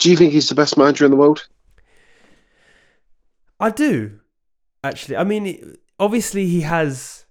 [0.00, 1.46] do you think he's the best manager in the world?
[3.60, 4.20] I do,
[4.82, 5.16] actually.
[5.16, 7.26] I mean, obviously he has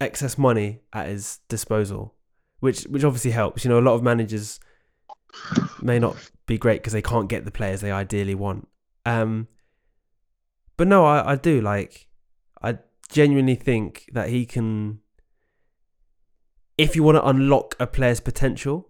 [0.00, 2.14] excess money at his disposal,
[2.58, 3.64] which which obviously helps.
[3.64, 4.58] You know, a lot of managers
[5.80, 6.16] may not
[6.46, 8.68] be great because they can't get the players they ideally want.
[9.06, 9.48] Um,
[10.76, 12.08] but no, I, I do like.
[12.62, 12.78] I
[13.10, 15.00] genuinely think that he can.
[16.76, 18.88] If you want to unlock a player's potential,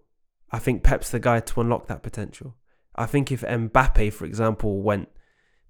[0.51, 2.55] I think Pep's the guy to unlock that potential.
[2.95, 5.09] I think if Mbappe, for example, went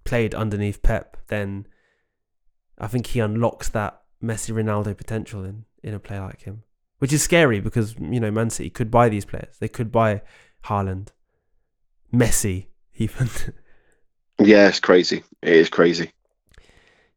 [0.05, 1.67] played underneath Pep, then
[2.77, 6.63] I think he unlocks that Messi Ronaldo potential in, in a player like him.
[6.99, 9.57] Which is scary because, you know, Man City could buy these players.
[9.59, 10.21] They could buy
[10.65, 11.07] Haaland,
[12.13, 13.29] Messi, even.
[14.37, 15.23] Yeah, it's crazy.
[15.41, 16.11] It is crazy.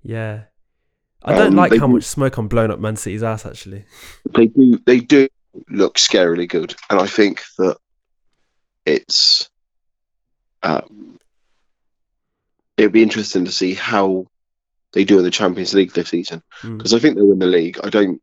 [0.04, 0.42] yeah.
[1.24, 3.84] I don't Um, like how do- much smoke I'm blowing up Man City's ass, actually.
[4.36, 4.78] They do.
[4.86, 5.26] They do
[5.68, 7.76] look scarily good, and I think that
[8.86, 9.50] it's.
[10.62, 11.18] Um,
[12.76, 14.26] it'd be interesting to see how
[14.92, 16.78] they do in the Champions League this season Mm.
[16.78, 17.80] because I think they'll win the league.
[17.82, 18.22] I don't.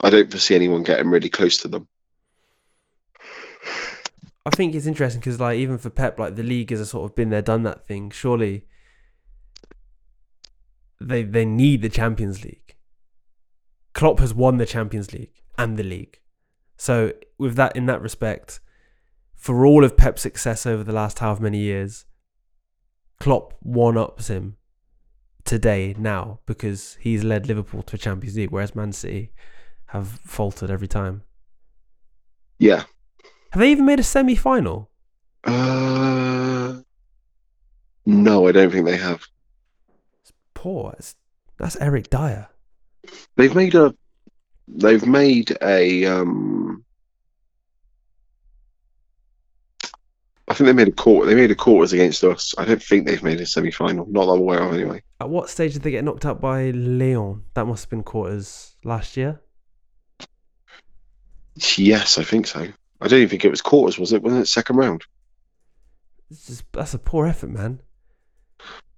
[0.00, 1.86] I don't foresee anyone getting really close to them.
[4.46, 7.10] I think it's interesting because, like, even for Pep, like the league has a sort
[7.10, 8.10] of been there, done that thing.
[8.10, 8.66] Surely,
[11.00, 12.76] they they need the Champions League.
[13.94, 16.20] Klopp has won the Champions League and the league,
[16.76, 18.60] so with that, in that respect,
[19.34, 22.04] for all of Pep's success over the last however many years,
[23.20, 24.56] Klopp one ups him
[25.44, 29.32] today now because he's led Liverpool to a Champions League, whereas Man City
[29.86, 31.22] have faltered every time.
[32.58, 32.84] Yeah.
[33.54, 34.90] Have they even made a semi-final?
[35.44, 36.80] Uh,
[38.04, 39.24] no, I don't think they have.
[40.54, 40.90] Poor.
[40.90, 41.14] That's,
[41.56, 42.48] that's Eric Dier.
[43.36, 43.94] They've made a.
[44.66, 46.04] They've made a.
[46.04, 46.84] Um,
[50.48, 51.30] I think they made a quarter.
[51.30, 52.56] They made a quarters against us.
[52.58, 54.06] I don't think they've made a semi-final.
[54.10, 55.00] Not that I'm aware of, anyway.
[55.20, 57.44] At what stage did they get knocked out by Lyon?
[57.54, 59.40] That must have been quarters last year.
[61.76, 62.66] Yes, I think so.
[63.04, 63.98] I don't even think it was quarters.
[63.98, 64.22] Was it?
[64.22, 65.04] Wasn't it second round?
[66.30, 67.80] Just, that's a poor effort, man.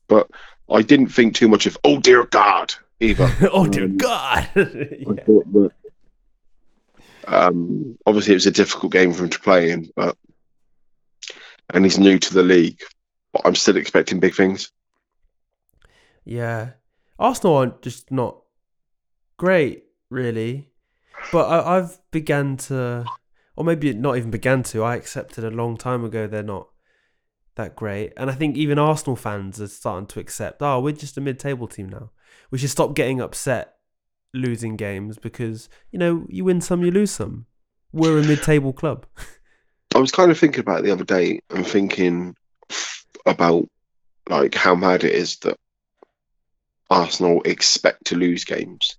[0.07, 0.31] But
[0.71, 1.77] I didn't think too much of.
[1.83, 2.73] Oh dear God!
[3.01, 3.29] Either.
[3.53, 4.49] oh dear Um, God!
[4.55, 4.63] Yeah.
[4.65, 5.71] that.
[7.27, 10.17] Um, obviously, it was a difficult game for him to play in, but
[11.75, 12.81] and he's new to the league.
[13.33, 14.71] But I'm still expecting big things.
[16.25, 16.71] yeah,
[17.19, 18.39] Arsenal aren't just not
[19.37, 20.71] great, really.
[21.33, 23.05] But I, I've began to,
[23.57, 24.85] or maybe not even began to.
[24.85, 26.69] I accepted a long time ago they're not
[27.57, 30.63] that great, and I think even Arsenal fans are starting to accept.
[30.63, 32.11] Oh, we're just a mid-table team now.
[32.51, 33.77] We should stop getting upset
[34.35, 37.47] losing games because you know you win some, you lose some.
[37.93, 39.07] We're a mid-table club.
[39.95, 42.37] I was kind of thinking about the other day and thinking
[43.25, 43.67] about
[44.29, 45.59] like how mad it is that
[46.91, 48.97] Arsenal expect to lose games.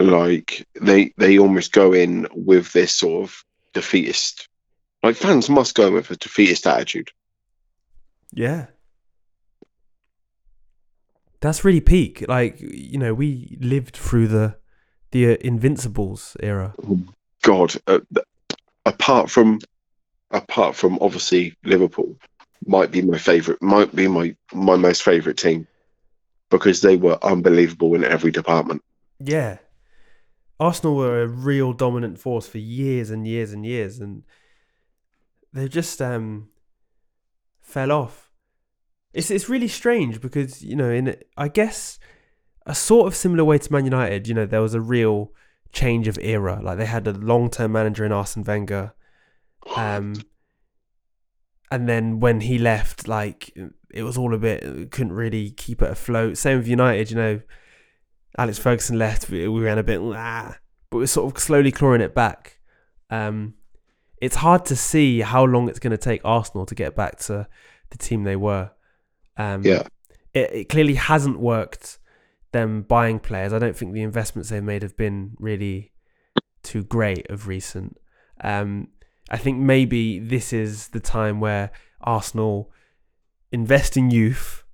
[0.00, 4.48] Like they they almost go in with this sort of defeatist.
[5.02, 7.10] Like fans must go in with a defeatist attitude.
[8.32, 8.66] Yeah.
[11.40, 12.24] That's really peak.
[12.28, 14.56] Like you know, we lived through the
[15.10, 16.74] the uh, Invincibles era.
[17.42, 18.26] God, uh, th-
[18.86, 19.58] apart from
[20.30, 22.16] apart from obviously Liverpool,
[22.66, 23.60] might be my favorite.
[23.60, 25.66] Might be my my most favorite team
[26.48, 28.82] because they were unbelievable in every department.
[29.18, 29.58] Yeah.
[30.62, 34.22] Arsenal were a real dominant force for years and years and years, and
[35.52, 36.50] they just um,
[37.60, 38.30] fell off.
[39.12, 41.98] It's it's really strange because you know, in I guess
[42.64, 45.32] a sort of similar way to Man United, you know, there was a real
[45.72, 46.60] change of era.
[46.62, 48.94] Like they had a long term manager in Arsene Wenger,
[49.74, 50.14] um,
[51.72, 53.52] and then when he left, like
[53.92, 56.38] it was all a bit couldn't really keep it afloat.
[56.38, 57.40] Same with United, you know.
[58.38, 60.56] Alex Ferguson left, we, we ran a bit, ah,
[60.90, 62.58] but we're sort of slowly clawing it back.
[63.10, 63.54] Um,
[64.20, 67.46] it's hard to see how long it's going to take Arsenal to get back to
[67.90, 68.70] the team they were.
[69.36, 69.82] Um, Yeah.
[70.32, 71.98] it, it clearly hasn't worked.
[72.52, 75.92] Them buying players, I don't think the investments they've made have been really
[76.62, 77.96] too great of recent.
[78.44, 78.88] Um,
[79.30, 81.70] I think maybe this is the time where
[82.02, 82.70] Arsenal
[83.50, 84.64] invest in youth,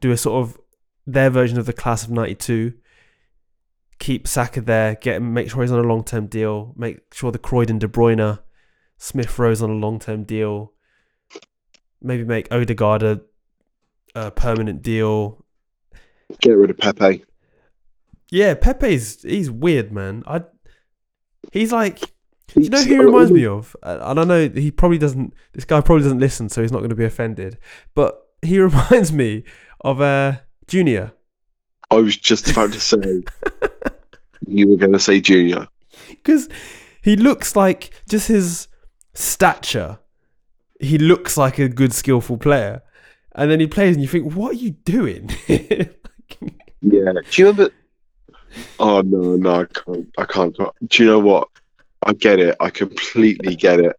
[0.00, 0.58] do a sort of
[1.06, 2.72] their version of the class of '92,
[4.00, 7.38] keep Saka there, get make sure he's on a long term deal, make sure the
[7.38, 8.40] Croydon De Bruyne,
[8.98, 10.72] Smith Rowe on a long term deal,
[12.02, 13.20] maybe make Odegaard a,
[14.16, 15.44] a permanent deal.
[16.40, 17.24] Get rid of Pepe.
[18.30, 20.24] Yeah, Pepe's he's weird, man.
[20.26, 20.42] I
[21.52, 22.00] he's like
[22.48, 23.76] Do you know who he reminds me of?
[23.82, 25.34] Uh, And I know he probably doesn't.
[25.52, 27.58] This guy probably doesn't listen, so he's not going to be offended.
[27.94, 29.44] But he reminds me
[29.82, 31.12] of uh, Junior
[31.90, 32.96] I was just about to say
[34.50, 35.66] you were going to say Junior.
[36.08, 36.48] because
[37.02, 38.68] he looks like just his
[39.14, 39.98] stature.
[40.80, 42.82] He looks like a good, skillful player,
[43.34, 45.30] and then he plays, and you think, "What are you doing?"
[46.82, 47.12] Yeah.
[47.30, 47.70] Do you remember?
[48.80, 50.08] Oh no, no, I can't.
[50.18, 50.56] I can't.
[50.88, 51.48] Do you know what?
[52.02, 52.56] I get it.
[52.58, 53.94] I completely get it.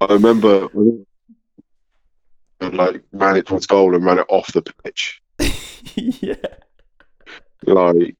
[0.00, 0.68] I remember,
[2.60, 5.20] like ran it towards goal and ran it off the pitch.
[5.96, 6.34] yeah,
[7.66, 8.16] Like,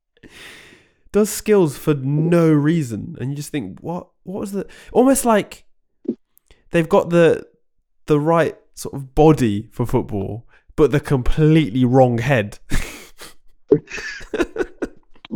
[1.12, 4.08] does skills for no reason, and you just think, "What?
[4.22, 5.64] What was the?" Almost like
[6.70, 7.46] they've got the
[8.06, 10.46] the right sort of body for football,
[10.76, 12.58] but the completely wrong head.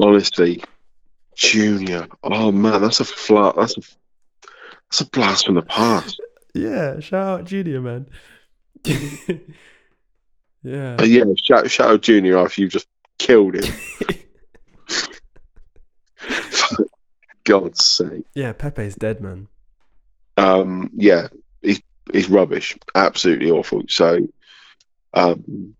[0.00, 0.62] honestly,
[1.34, 2.06] Junior.
[2.22, 3.56] Oh man, that's a flat.
[3.56, 3.80] That's a
[4.90, 6.20] that's a blast from the past.
[6.54, 8.06] yeah, shout out Junior, man.
[10.62, 10.96] yeah.
[10.98, 12.86] Uh, yeah, shout, shout out Junior after you just
[13.18, 13.64] killed him.
[16.16, 16.86] For
[17.44, 18.24] God's sake.
[18.34, 19.48] Yeah, Pepe's dead, man.
[20.36, 21.28] Um, yeah,
[21.62, 21.80] he's
[22.12, 22.76] he's rubbish.
[22.94, 23.82] Absolutely awful.
[23.88, 24.26] So,
[25.14, 25.74] um,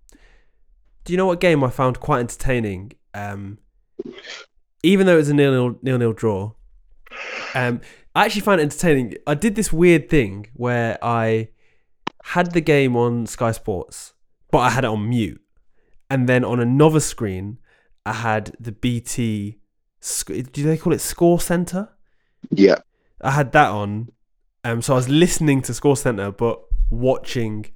[1.04, 2.92] Do you know what game I found quite entertaining?
[3.14, 3.58] Um,
[4.82, 6.52] even though it was a nil nil draw,
[7.54, 7.80] um,
[8.14, 9.14] I actually found it entertaining.
[9.26, 11.48] I did this weird thing where I
[12.24, 14.12] had the game on Sky Sports,
[14.50, 15.40] but I had it on mute,
[16.08, 17.58] and then on another screen,
[18.06, 19.58] I had the BT.
[20.26, 21.88] Do they call it Score Center?
[22.50, 22.76] yeah,
[23.20, 24.10] I had that on.
[24.62, 27.66] Um, so I was listening to Score Center, but watching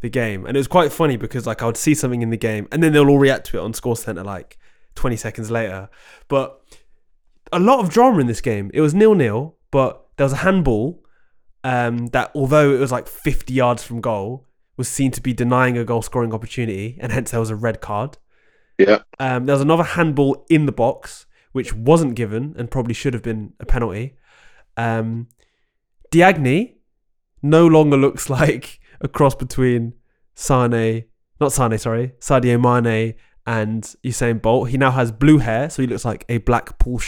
[0.00, 2.36] the game, and it was quite funny because like I would see something in the
[2.36, 4.58] game, and then they'll all react to it on Score Center like
[4.94, 5.88] 20 seconds later.
[6.28, 6.60] But
[7.52, 8.70] a lot of drama in this game.
[8.74, 11.02] It was nil nil, but there was a handball
[11.64, 15.78] um, that, although it was like 50 yards from goal, was seen to be denying
[15.78, 18.18] a goal scoring opportunity, and hence there was a red card.
[18.78, 21.25] yeah, Um, there was another handball in the box,
[21.56, 24.14] which wasn't given and probably should have been a penalty.
[24.76, 25.28] Um,
[26.10, 26.74] Diagne
[27.40, 29.94] no longer looks like a cross between
[30.34, 31.04] Sane,
[31.40, 33.14] not Sane, sorry, Sadio Mane
[33.46, 34.68] and Usain Bolt.
[34.68, 37.00] He now has blue hair, so he looks like a black Paul.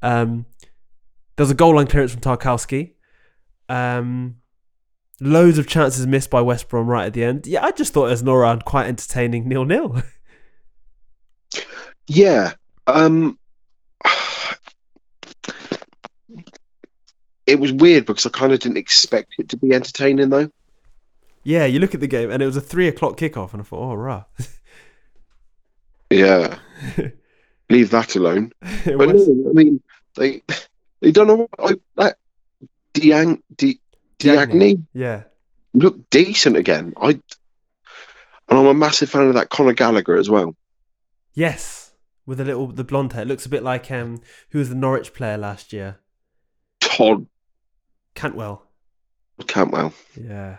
[0.00, 0.46] Um,
[1.34, 2.92] there's a goal line clearance from Tarkowski.
[3.68, 4.36] Um,
[5.20, 7.48] loads of chances missed by West Brom right at the end.
[7.48, 10.04] Yeah, I just thought it was an all-round quite entertaining nil-nil.
[12.06, 12.52] yeah.
[12.88, 13.38] Um,
[17.46, 20.50] it was weird because I kind of didn't expect it to be entertaining though.
[21.44, 23.64] yeah, you look at the game and it was a three o'clock kickoff, and I
[23.64, 24.24] thought, oh, rah.
[26.10, 26.58] Yeah,
[27.70, 28.52] leave that alone.
[28.84, 29.82] But was- no, I mean,
[30.16, 30.42] they
[31.00, 32.16] they don't know like that.
[32.94, 33.78] Diang, Di,
[34.18, 34.58] Diagne.
[34.58, 35.22] Diagne yeah,
[35.74, 36.94] looked decent again.
[36.96, 37.20] I And
[38.48, 40.56] I'm a massive fan of that Conor Gallagher as well.
[41.34, 41.77] Yes,
[42.28, 43.22] with a little the blonde hair.
[43.22, 44.20] It looks a bit like um
[44.50, 45.98] who was the Norwich player last year?
[46.78, 47.26] Todd
[48.14, 48.66] Cantwell.
[49.46, 49.94] Cantwell.
[50.14, 50.58] Yeah.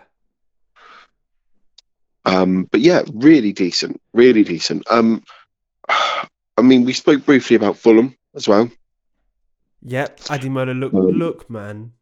[2.26, 4.84] Um, but yeah, really decent, really decent.
[4.90, 5.24] Um,
[5.90, 8.70] I mean, we spoke briefly about Fulham as well.
[9.84, 10.20] Yep.
[10.22, 11.94] Ademola, look, Um, look, man.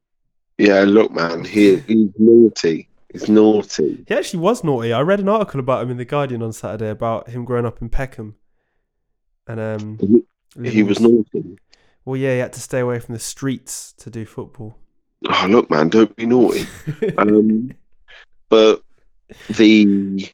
[0.57, 2.89] Yeah, look, man, he, he's naughty.
[3.11, 4.03] He's naughty.
[4.07, 4.91] He actually was naughty.
[4.91, 7.81] I read an article about him in the Guardian on Saturday about him growing up
[7.81, 8.35] in Peckham,
[9.47, 10.23] and um,
[10.61, 11.57] He, he was naughty.
[12.05, 14.77] Well, yeah, he had to stay away from the streets to do football.
[15.27, 16.65] Oh, look, man, don't be naughty.
[17.17, 17.71] Um,
[18.49, 18.81] but
[19.49, 20.31] the,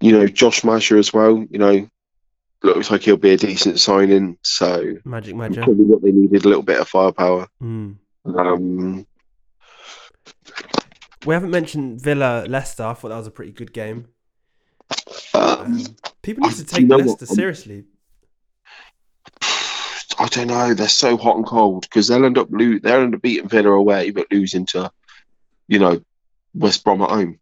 [0.00, 1.44] you know, Josh Maja as well.
[1.50, 1.88] You know,
[2.62, 4.38] looks like he'll be a decent signing.
[4.42, 5.64] So Magic Magic.
[5.64, 7.48] probably what they needed a little bit of firepower.
[7.60, 7.96] Mm.
[8.26, 9.06] Um,
[11.26, 12.84] We haven't mentioned Villa Leicester.
[12.84, 14.06] I thought that was a pretty good game.
[15.34, 15.84] um, Um,
[16.22, 17.06] people need to you take know what?
[17.06, 17.84] Leicester seriously.
[20.18, 20.74] I don't know.
[20.74, 23.70] They're so hot and cold because they'll end up lo- they'll end up beating Villa
[23.70, 24.90] away, but losing to,
[25.68, 26.00] you know,
[26.54, 27.38] West Brom at home.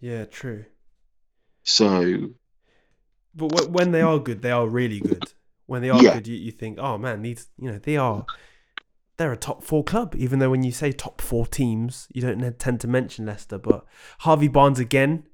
[0.00, 0.64] Yeah, true.
[1.62, 2.30] So
[3.34, 5.32] But wh- when they are good, they are really good.
[5.66, 6.12] When they are Yeah.
[6.14, 8.26] good, you, you think, oh man, these you know they are
[9.16, 10.14] they're a top four club.
[10.16, 13.58] Even though when you say top four teams, you don't tend to mention Leicester.
[13.58, 13.86] But
[14.20, 15.24] Harvey Barnes again,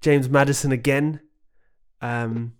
[0.00, 1.20] James Maddison again,
[2.00, 2.54] um,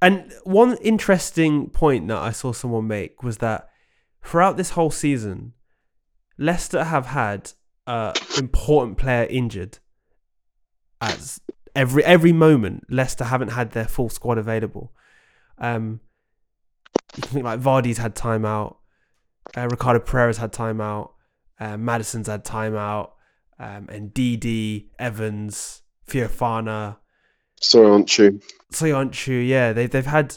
[0.00, 3.68] and one interesting point that I saw someone make was that
[4.24, 5.52] throughout this whole season,
[6.38, 7.52] Leicester have had
[7.86, 9.78] uh, important player injured
[11.00, 11.40] as
[11.74, 14.92] every every moment Leicester haven't had their full squad available.
[15.58, 16.00] Um,
[17.16, 18.78] you can think like Vardy's had time out,
[19.56, 21.14] uh, Ricardo Pereira's had time out,
[21.60, 23.14] uh, Maddison's had time out,
[23.58, 26.96] um, and Ndidi, Evans, Fofana,
[27.62, 28.40] sorry, aren't you?
[28.72, 30.36] Soyuncu, yeah, they they've had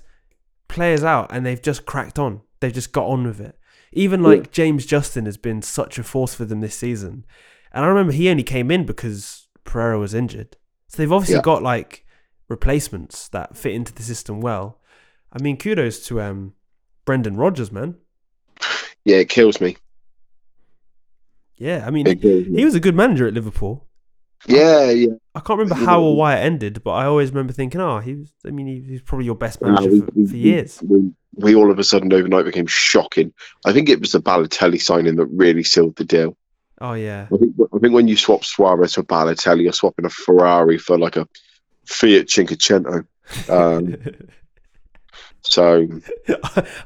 [0.68, 2.42] players out and they've just cracked on.
[2.60, 3.58] They've just got on with it.
[3.92, 4.50] Even like Yeah.
[4.52, 7.26] James Justin has been such a force for them this season.
[7.72, 10.58] And I remember he only came in because Pereira was injured.
[10.88, 11.42] So they've obviously Yeah.
[11.44, 12.06] got like
[12.50, 14.80] replacements that fit into the system well.
[15.32, 16.54] I mean, kudos to um
[17.06, 17.96] Brendan Rodgers, man.
[19.06, 19.78] Yeah, it kills me.
[21.58, 22.60] Yeah, I mean, It kills me.
[22.60, 23.85] he was a good manager at Liverpool.
[24.48, 25.08] Yeah, yeah.
[25.34, 28.16] I can't remember how or why it ended, but I always remember thinking, oh, he
[28.16, 28.32] was.
[28.46, 30.82] I mean, he, he's probably your best manager we- for, we- for years.
[30.84, 33.34] We, we all of a sudden overnight became shocking.
[33.66, 36.38] I think it was the Balotelli signing that really sealed the deal.
[36.82, 40.10] Oh yeah, I think I think when you swap Suarez for Balotelli, you're swapping a
[40.10, 41.28] Ferrari for like a
[41.86, 43.06] Fiat Cinquecento.
[43.50, 43.96] Um,
[45.42, 45.88] so,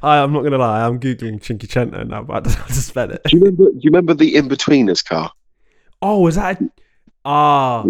[0.02, 0.84] I, I'm not gonna lie.
[0.86, 3.20] I'm googling Cinquecento now, but I don't know how to spell it.
[3.32, 3.64] you remember?
[3.70, 5.32] Do you remember the in-betweeners car?
[6.02, 6.60] Oh, was that?
[6.60, 6.70] a-
[7.24, 7.84] Ah,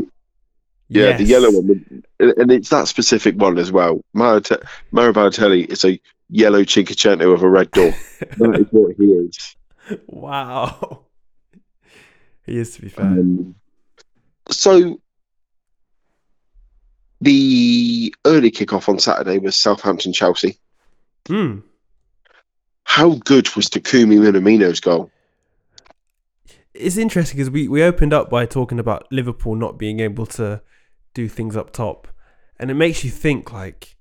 [0.88, 4.00] Yeah, the yellow one, and it's that specific one as well.
[4.12, 4.56] Mario, Te-
[4.92, 7.92] Balotelli is a yellow Cinquecento with a red door.
[8.20, 9.56] that is what he is.
[10.06, 11.04] wow.
[12.46, 13.04] He is to be fair.
[13.04, 13.54] Um,
[14.50, 15.00] so
[17.20, 20.58] the early kickoff on Saturday was Southampton Chelsea.
[21.28, 21.58] Hmm.
[22.84, 25.10] How good was Takumi Minamino's goal?
[26.80, 30.62] It's interesting because we, we opened up by talking about Liverpool not being able to
[31.14, 32.08] do things up top,
[32.58, 33.96] and it makes you think like,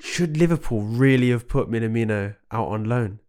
[0.00, 3.20] should Liverpool really have put Minamino out on loan?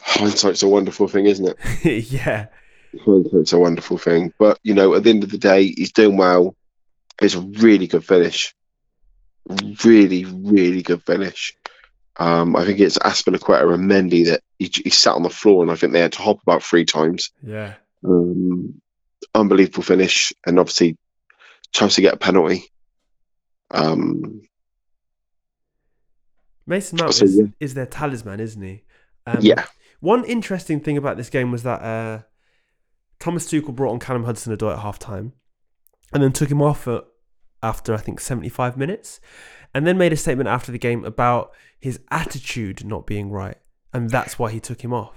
[0.00, 2.10] Hindsight's a wonderful thing, isn't it?
[2.10, 2.46] yeah,
[3.04, 4.32] Hindsight's a wonderful thing.
[4.38, 6.56] But you know, at the end of the day, he's doing well.
[7.20, 8.54] It's a really good finish.
[9.84, 11.56] Really, really good finish.
[12.16, 15.70] Um, I think it's Azpilicueta and Mendy that he, he sat on the floor, and
[15.70, 17.30] I think they had to hop about three times.
[17.42, 17.74] yeah.
[18.04, 18.80] Um,
[19.34, 20.96] unbelievable finish, and obviously
[21.72, 22.64] Chelsea get a penalty.
[23.70, 24.42] Um,
[26.66, 27.46] Mason Mount So, is, yeah.
[27.60, 28.82] is their talisman, isn't he?
[29.26, 29.66] Um, yeah,
[30.00, 32.22] One interesting thing about this game was that uh,
[33.18, 35.32] Thomas Tuchel brought on Callum Hudson-Odoi at half time,
[36.12, 37.04] and then took him off at,
[37.62, 39.20] after I think 75 minutes,
[39.74, 43.58] and then made a statement after the game about his attitude not being right,
[43.92, 45.14] and that's why he took him off.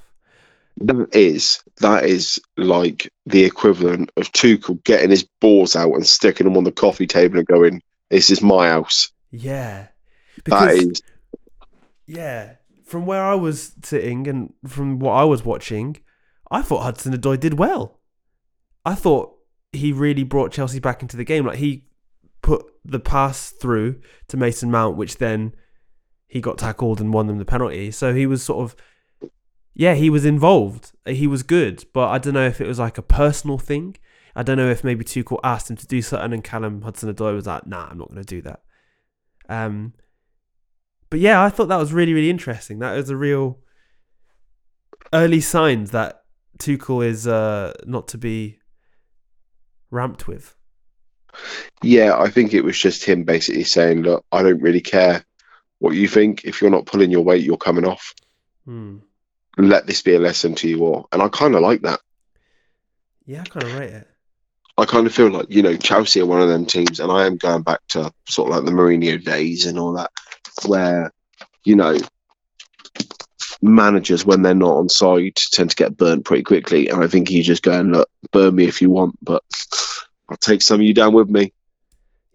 [0.77, 6.45] that is that is like the equivalent of Tuchel getting his balls out and sticking
[6.45, 9.87] them on the coffee table and going, "This is my house." Yeah,
[10.45, 11.01] That because is
[12.07, 12.53] yeah,
[12.85, 15.97] from where I was sitting and from what I was watching,
[16.49, 17.99] I thought Hudson-Odoi did well.
[18.85, 19.35] I thought
[19.71, 21.45] he really brought Chelsea back into the game.
[21.45, 21.85] Like he
[22.41, 25.53] put the pass through to Mason Mount, which then
[26.31, 27.91] he got tackled and won them the penalty.
[27.91, 29.29] So he was sort of,
[29.73, 30.93] yeah, he was involved.
[31.05, 33.97] He was good, but I don't know if it was like a personal thing.
[34.33, 37.47] I don't know if maybe Tuchel asked him to do something, and Callum Hudson-Odoi was
[37.47, 38.61] like, "Nah, I'm not going to do that."
[39.49, 39.93] Um,
[41.09, 42.79] but yeah, I thought that was really really interesting.
[42.79, 43.59] That was a real
[45.11, 46.23] early signs that
[46.59, 48.59] Tuchel is uh, not to be
[49.89, 50.55] ramped with.
[51.83, 55.25] Yeah, I think it was just him basically saying, "Look, I don't really care
[55.81, 56.45] what you think.
[56.45, 58.13] If you're not pulling your weight, you're coming off.
[58.65, 58.97] Hmm.
[59.57, 61.99] Let this be a lesson to you all." And I kind of like that.
[63.25, 64.07] Yeah, I kind of rate it.
[64.77, 67.25] I kind of feel like you know Chelsea are one of them teams, and I
[67.25, 70.11] am going back to sort of like the Mourinho days and all that,
[70.65, 71.11] where
[71.63, 71.97] you know
[73.61, 77.27] managers when they're not on side tend to get burnt pretty quickly, and I think
[77.27, 79.43] he's just going, look, burn me if you want, but
[80.29, 81.53] I'll take some of you down with me.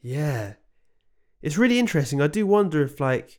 [0.03, 0.55] Yeah.
[1.43, 2.21] It's really interesting.
[2.21, 3.39] I do wonder if like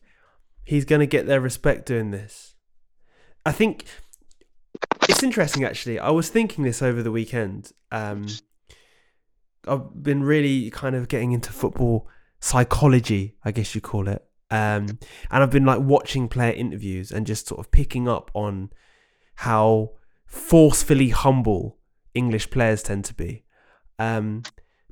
[0.64, 2.56] he's going to get their respect doing this.
[3.46, 3.86] I think
[5.10, 6.00] it's interesting actually.
[6.00, 7.72] I was thinking this over the weekend.
[7.92, 8.28] Um
[9.68, 12.08] I've been really kind of getting into football
[12.40, 14.24] psychology, I guess you call it.
[14.52, 15.00] Um
[15.32, 18.72] and I've been like watching player interviews and just sort of picking up on
[19.36, 19.92] how
[20.26, 21.78] forcefully humble
[22.14, 23.46] English players tend to be.
[23.98, 24.44] Um,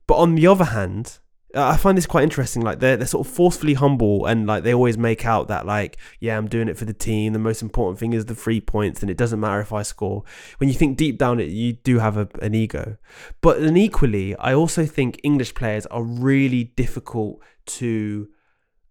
[0.07, 1.19] but on the other hand,
[1.55, 2.61] I find this quite interesting.
[2.61, 5.97] Like they're they're sort of forcefully humble and like they always make out that like
[6.19, 7.31] yeah I'm doing it for the team.
[7.33, 10.23] The most important thing is the three points, and it doesn't matter if I score.
[10.57, 12.97] When you think deep down, it you do have a, an ego.
[13.41, 18.27] But then equally, I also think English players are really difficult to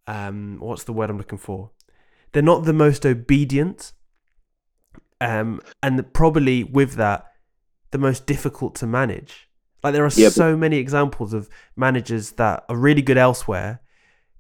[0.06, 1.70] um what's the word I'm looking for?
[2.32, 3.92] They're not the most obedient.
[5.20, 7.26] Um, and probably with that,
[7.92, 9.48] the most difficult to manage.
[9.84, 13.80] Like there are Yeah, but- so many examples of managers that are really good elsewhere,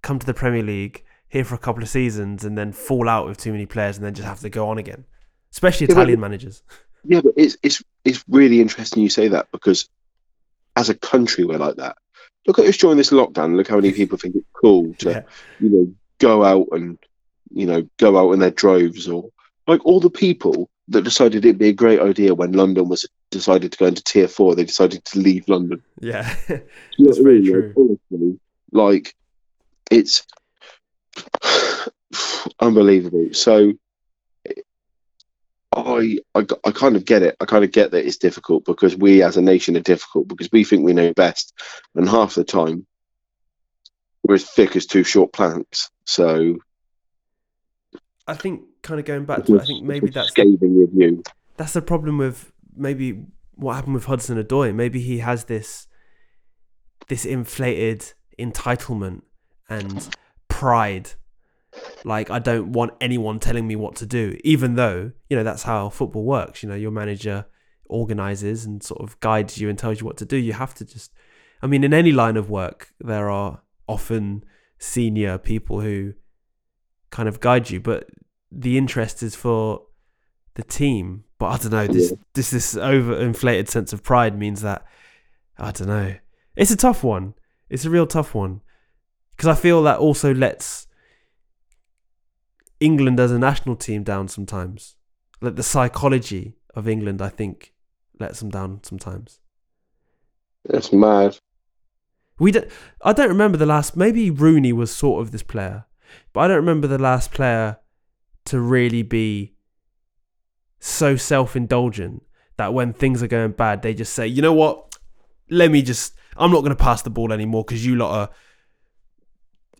[0.02, 3.26] come to the Premier League here for a couple of seasons, and then fall out
[3.26, 5.04] with too many players, and then just have to go on again.
[5.52, 6.62] Especially Yeah, but- Italian managers.
[7.06, 9.90] Yeah, but it's it's it's really interesting you say that because
[10.74, 11.98] as a country we're like that.
[12.46, 13.56] Look at us during this lockdown.
[13.56, 15.22] Look how many people think it's cool to Yeah.
[15.60, 16.96] you know go out and
[17.52, 19.28] you know go out in their droves or
[19.66, 23.04] like all the people that decided it'd be a great idea when London was
[23.34, 24.54] decided to go into tier four.
[24.54, 25.82] They decided to leave London.
[26.00, 27.52] Yeah, That's very mean?
[27.52, 27.74] true.
[27.76, 28.40] Like, honestly,
[28.72, 29.14] like
[29.90, 30.26] it's
[32.60, 33.28] unbelievable.
[33.32, 33.72] So
[35.76, 37.36] I, I I kind of get it.
[37.40, 40.48] I kind of get that it's difficult because we as a nation are difficult because
[40.52, 41.52] we think we know best,
[41.94, 42.86] and half the time
[44.22, 45.90] we're as thick as two short planks.
[46.06, 46.56] So
[48.26, 51.22] I think kind of going back to I think maybe that's scathing review.
[51.56, 54.74] that's the problem with maybe what happened with Hudson Odoi.
[54.74, 55.86] Maybe he has this
[57.08, 59.22] this inflated entitlement
[59.68, 60.16] and
[60.48, 61.10] pride.
[62.04, 65.64] Like I don't want anyone telling me what to do, even though you know that's
[65.64, 66.62] how football works.
[66.62, 67.46] You know, your manager
[67.86, 70.36] organizes and sort of guides you and tells you what to do.
[70.36, 71.12] You have to just,
[71.62, 74.44] I mean, in any line of work, there are often
[74.78, 76.14] senior people who
[77.10, 78.08] kind of guide you, but
[78.50, 79.82] the interest is for
[80.54, 81.23] the team.
[81.38, 81.86] But I don't know.
[81.86, 82.16] This Yeah.
[82.34, 84.86] this this overinflated sense of pride means that
[85.58, 86.14] I don't know.
[86.56, 87.34] It's a tough one.
[87.68, 88.60] It's a real tough one
[89.30, 90.86] because I feel that also lets
[92.80, 94.96] England as a national team down sometimes.
[95.40, 97.72] Like the psychology of England, I think,
[98.18, 99.40] lets them down sometimes.
[100.64, 101.38] That's mad.
[102.38, 102.68] We don't.
[103.02, 103.96] I don't remember the last.
[103.96, 105.86] Maybe Rooney was sort of this player,
[106.32, 107.78] but I don't remember the last player
[108.46, 109.53] to really be
[110.80, 112.22] so self-indulgent
[112.56, 114.96] that when things are going bad, they just say, "You know what?
[115.50, 116.14] Let me just.
[116.36, 118.30] I'm not going to pass the ball anymore because you lot are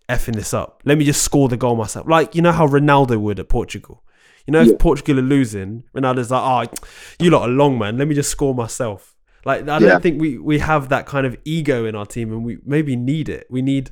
[0.09, 0.83] effing this up.
[0.85, 4.03] Let me just score the goal myself." Like you know how Ronaldo would at Portugal.
[4.47, 4.75] You know, if Yeah.
[4.79, 6.77] Portugal are losing, Ronaldo's like, "Oh,
[7.19, 7.97] you lot are long, man.
[7.99, 9.17] Let me just score myself."
[9.47, 12.45] Like I don't think we we have that kind of ego in our team, and
[12.45, 13.47] we maybe need it.
[13.51, 13.91] We need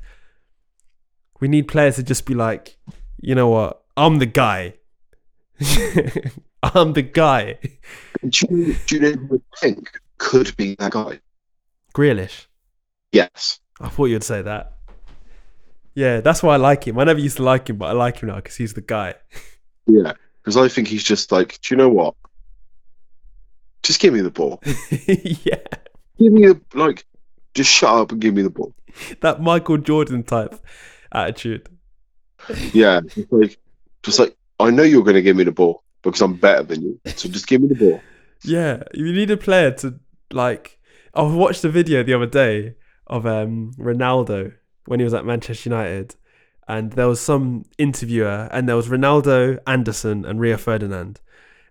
[1.40, 2.78] we need players to just be like,
[3.20, 4.74] you know what, I'm the guy.
[6.62, 7.58] I'm the guy.
[8.28, 11.20] Do you, do you know who I think could be that guy?
[11.94, 12.46] Grealish.
[13.10, 13.58] Yes.
[13.80, 14.74] I thought you'd say that.
[15.94, 16.98] Yeah, that's why I like him.
[16.98, 19.14] I never used to like him, but I like him now because he's the guy.
[19.86, 20.12] Yeah.
[20.40, 22.14] Because I think he's just like, do you know what?
[23.82, 24.62] Just give me the ball.
[25.06, 25.56] yeah,
[26.18, 27.04] Give me the like.
[27.54, 28.72] Just shut up and give me the ball.
[29.20, 30.54] that Michael Jordan type
[31.12, 31.68] attitude.
[32.72, 33.00] Yeah.
[33.30, 33.58] Like,
[34.02, 36.82] just like I know you're going to give me the ball because I'm better than
[36.82, 37.00] you.
[37.16, 38.02] So just give me the ball.
[38.44, 40.00] Yeah, you need a player to
[40.32, 40.80] like.
[41.14, 42.74] I watched a video the other day
[43.06, 44.54] of um, Ronaldo
[44.86, 46.16] when he was at Manchester United,
[46.66, 51.20] and there was some interviewer, and there was Ronaldo, Anderson, and Rio Ferdinand,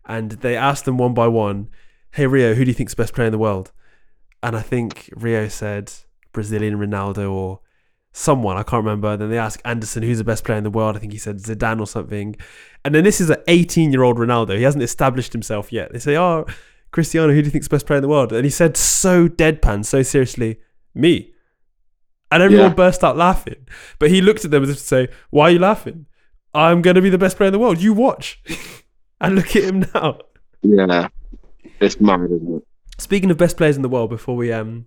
[0.05, 1.67] and they asked them one by one,
[2.11, 3.73] "Hey Rio, who do you think's the best player in the world?"
[4.43, 5.91] and I think Rio said
[6.33, 7.59] Brazilian Ronaldo or
[8.13, 9.15] someone I can't remember.
[9.17, 10.95] Then they ask Anderson who's the best player in the world.
[10.95, 12.35] I think he said Zidane or something.
[12.83, 14.57] And then this is an 18 year old Ronaldo.
[14.57, 15.91] He hasn't established himself yet.
[15.93, 16.45] They say, "Oh,
[16.91, 19.27] Cristiano, who do you think's the best player in the world?" And he said so
[19.27, 20.59] deadpan, so seriously,
[20.93, 21.31] me.
[22.31, 22.75] And everyone Yeah.
[22.75, 23.67] burst out laughing.
[23.99, 26.05] But he looked at them as if to say, "Why are you laughing?
[26.53, 27.81] I'm going to be the best player in the world.
[27.81, 28.41] You watch."
[29.21, 30.17] and look at him now.
[30.63, 31.07] Yeah,
[31.79, 32.63] it's mad, isn't it?
[32.97, 34.85] Speaking of best players in the world, before we um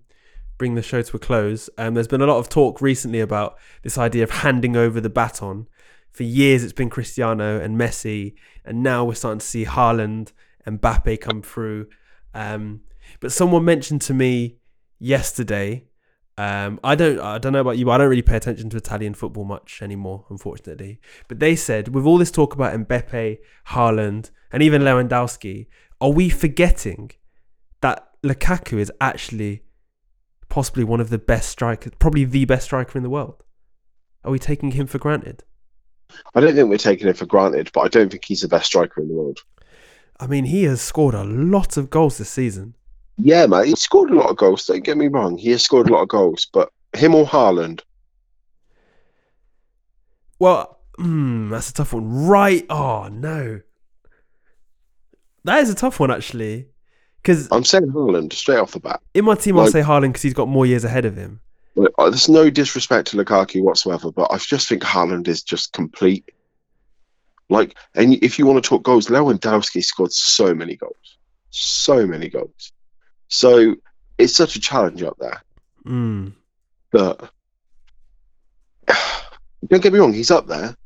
[0.58, 3.58] bring the show to a close, um, there's been a lot of talk recently about
[3.82, 5.66] this idea of handing over the baton.
[6.10, 8.34] For years, it's been Cristiano and Messi,
[8.64, 10.32] and now we're starting to see Haaland
[10.64, 11.88] and Mbappe come through.
[12.34, 12.82] Um,
[13.20, 14.58] but someone mentioned to me
[14.98, 15.86] yesterday.
[16.38, 19.14] Um, I don't, I don't know about you, I don't really pay attention to Italian
[19.14, 21.00] football much anymore, unfortunately.
[21.28, 23.38] But they said, with all this talk about Mbappe,
[23.68, 25.66] Haaland, and even Lewandowski,
[26.00, 27.10] are we forgetting
[27.80, 29.63] that Lukaku is actually
[30.54, 33.42] possibly one of the best strikers, probably the best striker in the world.
[34.22, 35.42] Are we taking him for granted?
[36.32, 38.66] I don't think we're taking him for granted, but I don't think he's the best
[38.66, 39.40] striker in the world.
[40.20, 42.76] I mean, he has scored a lot of goals this season.
[43.16, 44.64] Yeah, mate, he scored a lot of goals.
[44.64, 47.80] Don't get me wrong, he has scored a lot of goals, but him or Haaland,
[50.38, 52.28] Well, mm, that's a tough one.
[52.28, 52.64] Right?
[52.70, 53.60] Oh no,
[55.42, 56.68] that is a tough one actually.
[57.24, 59.00] Because I'm saying Haaland straight off the bat.
[59.14, 61.40] in my team, I'll say Haaland because he's got more years ahead of him.
[61.98, 66.30] Uh, There's no disrespect to Lukaku whatsoever, but I just think Haaland is just complete.
[67.48, 71.16] Like, and if you want to talk goals, Lewandowski scored so many goals,
[71.50, 72.72] so many goals.
[73.28, 73.74] So
[74.18, 75.42] it's such a challenge up there
[75.86, 76.32] Mm.
[76.92, 77.30] that
[79.68, 80.76] don't get me wrong, he's up there,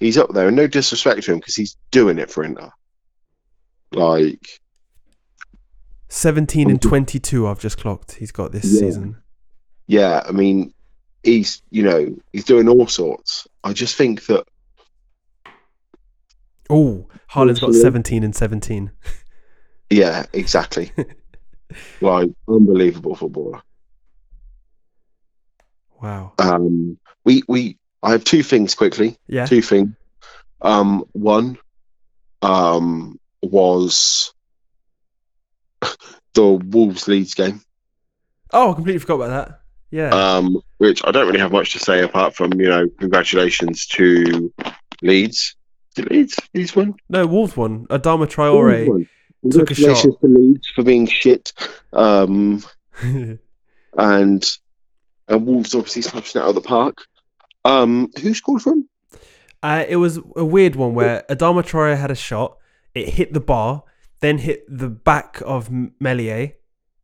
[0.00, 2.70] he's up there, and no disrespect to him because he's doing it for Inter.
[3.92, 4.60] Like,
[6.08, 8.12] 17 and 22, I've just clocked.
[8.12, 8.80] He's got this Yeah.
[8.80, 9.16] season.
[9.86, 10.72] yeah, I mean,
[11.22, 13.46] he's you know he's doing all sorts.
[13.62, 14.46] I just think that
[16.70, 18.90] Oh, Haaland's got 17 and 17.
[19.90, 20.92] Yeah, exactly.
[22.00, 23.62] like unbelievable footballer.
[26.02, 26.32] Wow.
[26.38, 29.16] Um, we we I have two things quickly.
[29.26, 29.46] Yeah.
[29.46, 29.90] Two things.
[30.60, 31.58] Um, one,
[32.42, 34.33] um, was
[36.34, 37.60] the Wolves Leeds game.
[38.52, 39.60] Oh, I completely forgot about that.
[39.90, 40.08] Yeah.
[40.10, 44.52] Um, which I don't really have much to say apart from you know congratulations to
[45.02, 45.56] Leeds.
[45.94, 46.94] Did Leeds Leeds won?
[47.08, 47.86] no, Wolves won.
[47.86, 48.88] Adama Traore.
[48.88, 49.08] won.
[49.50, 51.52] took a Congratulations to Leeds for being shit.
[51.92, 52.64] Um,
[53.02, 53.38] and
[53.96, 56.98] and Wolves obviously smashing it out of the park.
[57.64, 58.88] Um, who scored from?
[59.62, 62.58] uh, it was a weird one where Adama Traore had a shot.
[62.94, 63.82] It hit the bar,
[64.24, 65.70] then hit the back of
[66.00, 66.54] Melier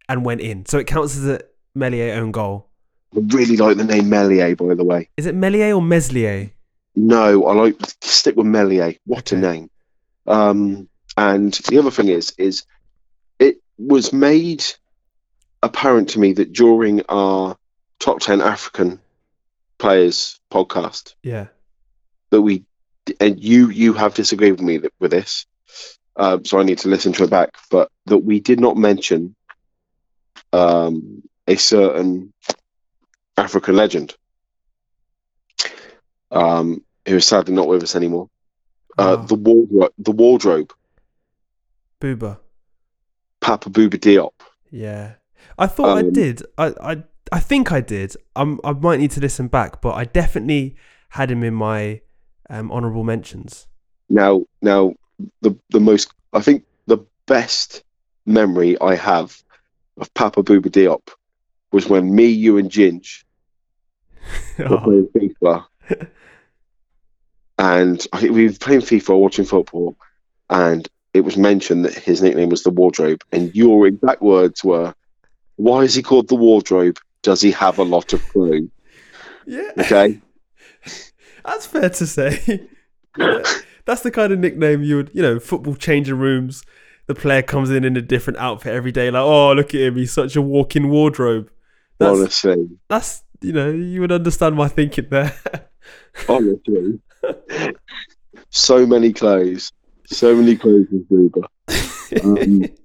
[0.08, 0.66] and went in.
[0.66, 1.40] So it counts as a
[1.74, 2.68] Melier own goal.
[3.14, 5.08] I really like the name Melier, by the way.
[5.16, 6.50] Is it Melier or Meslier?
[6.96, 8.94] No, I like stick with Melier.
[9.06, 9.70] What a name!
[10.26, 12.64] Um, and the other thing is, is
[13.38, 14.64] it was made
[15.62, 17.56] apparent to me that during our
[17.98, 19.00] top ten African
[19.78, 21.46] players podcast Yeah.
[22.30, 22.64] that we
[23.18, 25.46] and you you have disagreed with me with this,
[26.16, 27.50] um, so I need to listen to it back.
[27.70, 29.34] But that we did not mention
[30.52, 32.32] um, a certain
[33.36, 34.14] African legend
[36.30, 38.28] um, who is sadly not with us anymore.
[38.98, 39.26] Uh, Oh.
[39.26, 40.72] The wardrobe, the wardrobe,
[42.00, 42.38] Bouba.
[43.40, 44.32] Papa Bouba Diop.
[44.70, 45.14] Yeah.
[45.58, 46.42] I thought I Um, did.
[46.58, 47.02] I, I
[47.32, 48.16] I think I did.
[48.34, 50.76] I'm, I might need to listen back, but I definitely
[51.10, 52.00] had him in my
[52.48, 53.68] um, honorable mentions.
[54.08, 54.94] Now, now
[55.42, 57.82] the the most I think the best
[58.26, 59.42] memory I have
[59.96, 61.08] of Papa Bouba Diop
[61.72, 63.24] was when me, you, and Ginge
[64.58, 65.66] were playing FIFA,
[67.58, 69.96] and I think we were playing FIFA, watching football,
[70.48, 74.94] and it was mentioned that his nickname was the Wardrobe, and your exact words were,
[75.56, 76.98] "Why is he called the Wardrobe?
[77.22, 78.68] Does he have a lot of clothes?"
[79.46, 79.70] yeah.
[79.78, 80.20] Okay,
[81.44, 82.68] That's fair to say.
[83.18, 83.42] Yeah.
[83.84, 86.62] That's the kind of nickname you would, you know, football changing rooms.
[87.06, 89.96] The player comes in in a different outfit every day, like, oh, look at him,
[89.96, 91.50] he's such a walking wardrobe.
[91.98, 95.34] That's, honestly, that's, you know, you would understand my thinking there.
[96.28, 97.00] honestly,
[98.50, 99.72] so many clothes,
[100.06, 101.44] so many clothes with Bouba.
[102.22, 102.64] Um,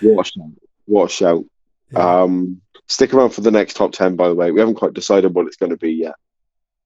[0.00, 0.50] What a shout!
[0.84, 1.44] What a shout!
[1.90, 2.22] Yeah.
[2.22, 4.50] Um, stick around for the next top 10, by the way.
[4.50, 6.14] We haven't quite decided what it's going to be yet,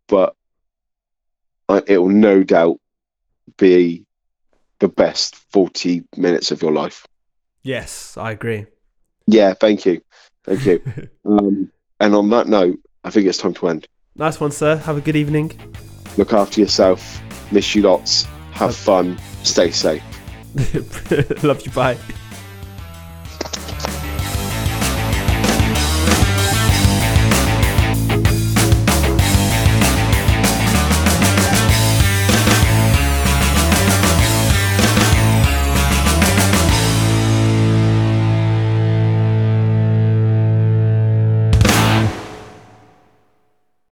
[0.07, 0.35] but
[1.87, 2.79] it will no doubt
[3.57, 4.05] be
[4.81, 7.07] the best 40 minutes of your life.
[7.63, 8.67] yes, I agree.
[9.27, 10.01] Yeah, thank you.
[10.45, 10.83] Thank you.
[11.25, 11.71] um,
[12.01, 13.87] and on that note, I think it's time to end.
[14.17, 14.77] Nice one, sir.
[14.77, 15.53] Have a good evening.
[16.17, 17.23] Look after yourself.
[17.53, 18.25] Miss you lots.
[18.53, 19.19] Have fun.
[19.45, 20.03] Stay safe.
[21.45, 21.73] Love you.
[21.73, 21.99] Bye.